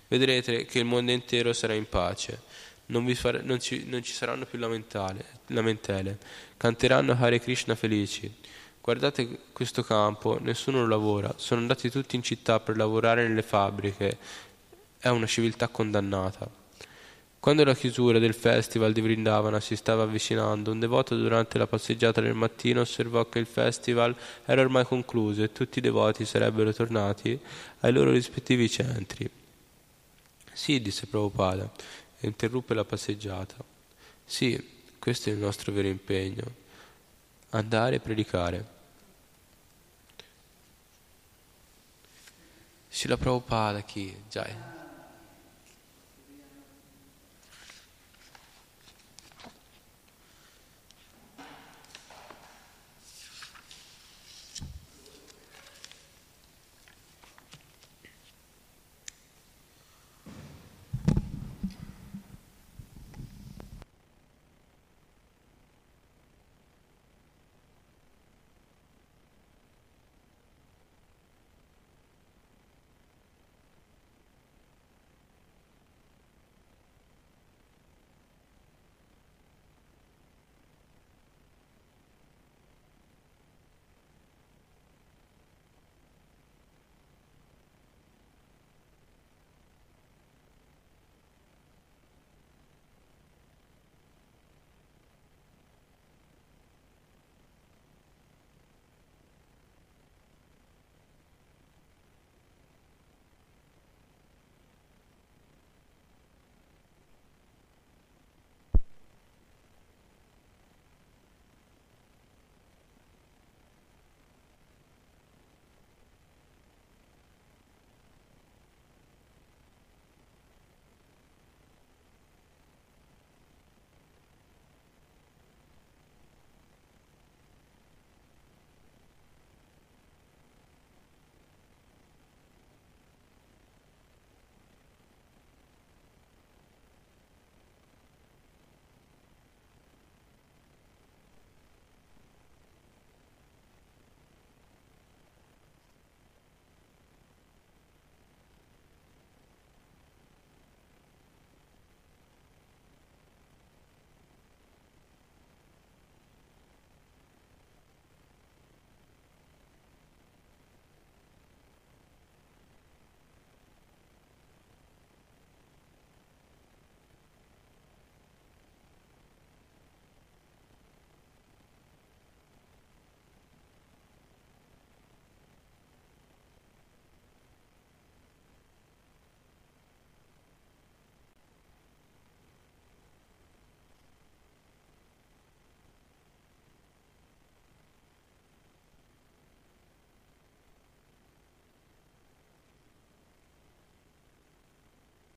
[0.08, 2.42] Vedrete che il mondo intero sarà in pace,
[2.88, 6.18] non, fare, non, ci, non ci, saranno più lamentele,
[6.58, 8.34] canteranno Hare Krishna felici.
[8.82, 14.18] Guardate questo campo, nessuno lavora, sono andati tutti in città per lavorare nelle fabbriche,
[14.98, 16.59] è una civiltà condannata.
[17.40, 22.20] Quando la chiusura del festival di Vrindavana si stava avvicinando, un devoto durante la passeggiata
[22.20, 24.14] del mattino osservò che il festival
[24.44, 27.40] era ormai concluso e tutti i devoti sarebbero tornati
[27.80, 29.30] ai loro rispettivi centri.
[30.52, 31.72] Sì, disse Prabhupada,
[32.20, 33.56] e interruppe la passeggiata.
[34.26, 34.62] Sì,
[35.00, 36.44] questo è il nostro vero impegno,
[37.52, 38.66] andare e predicare.
[42.90, 44.14] Srila Prabhupada chi?
[44.30, 44.79] Jai.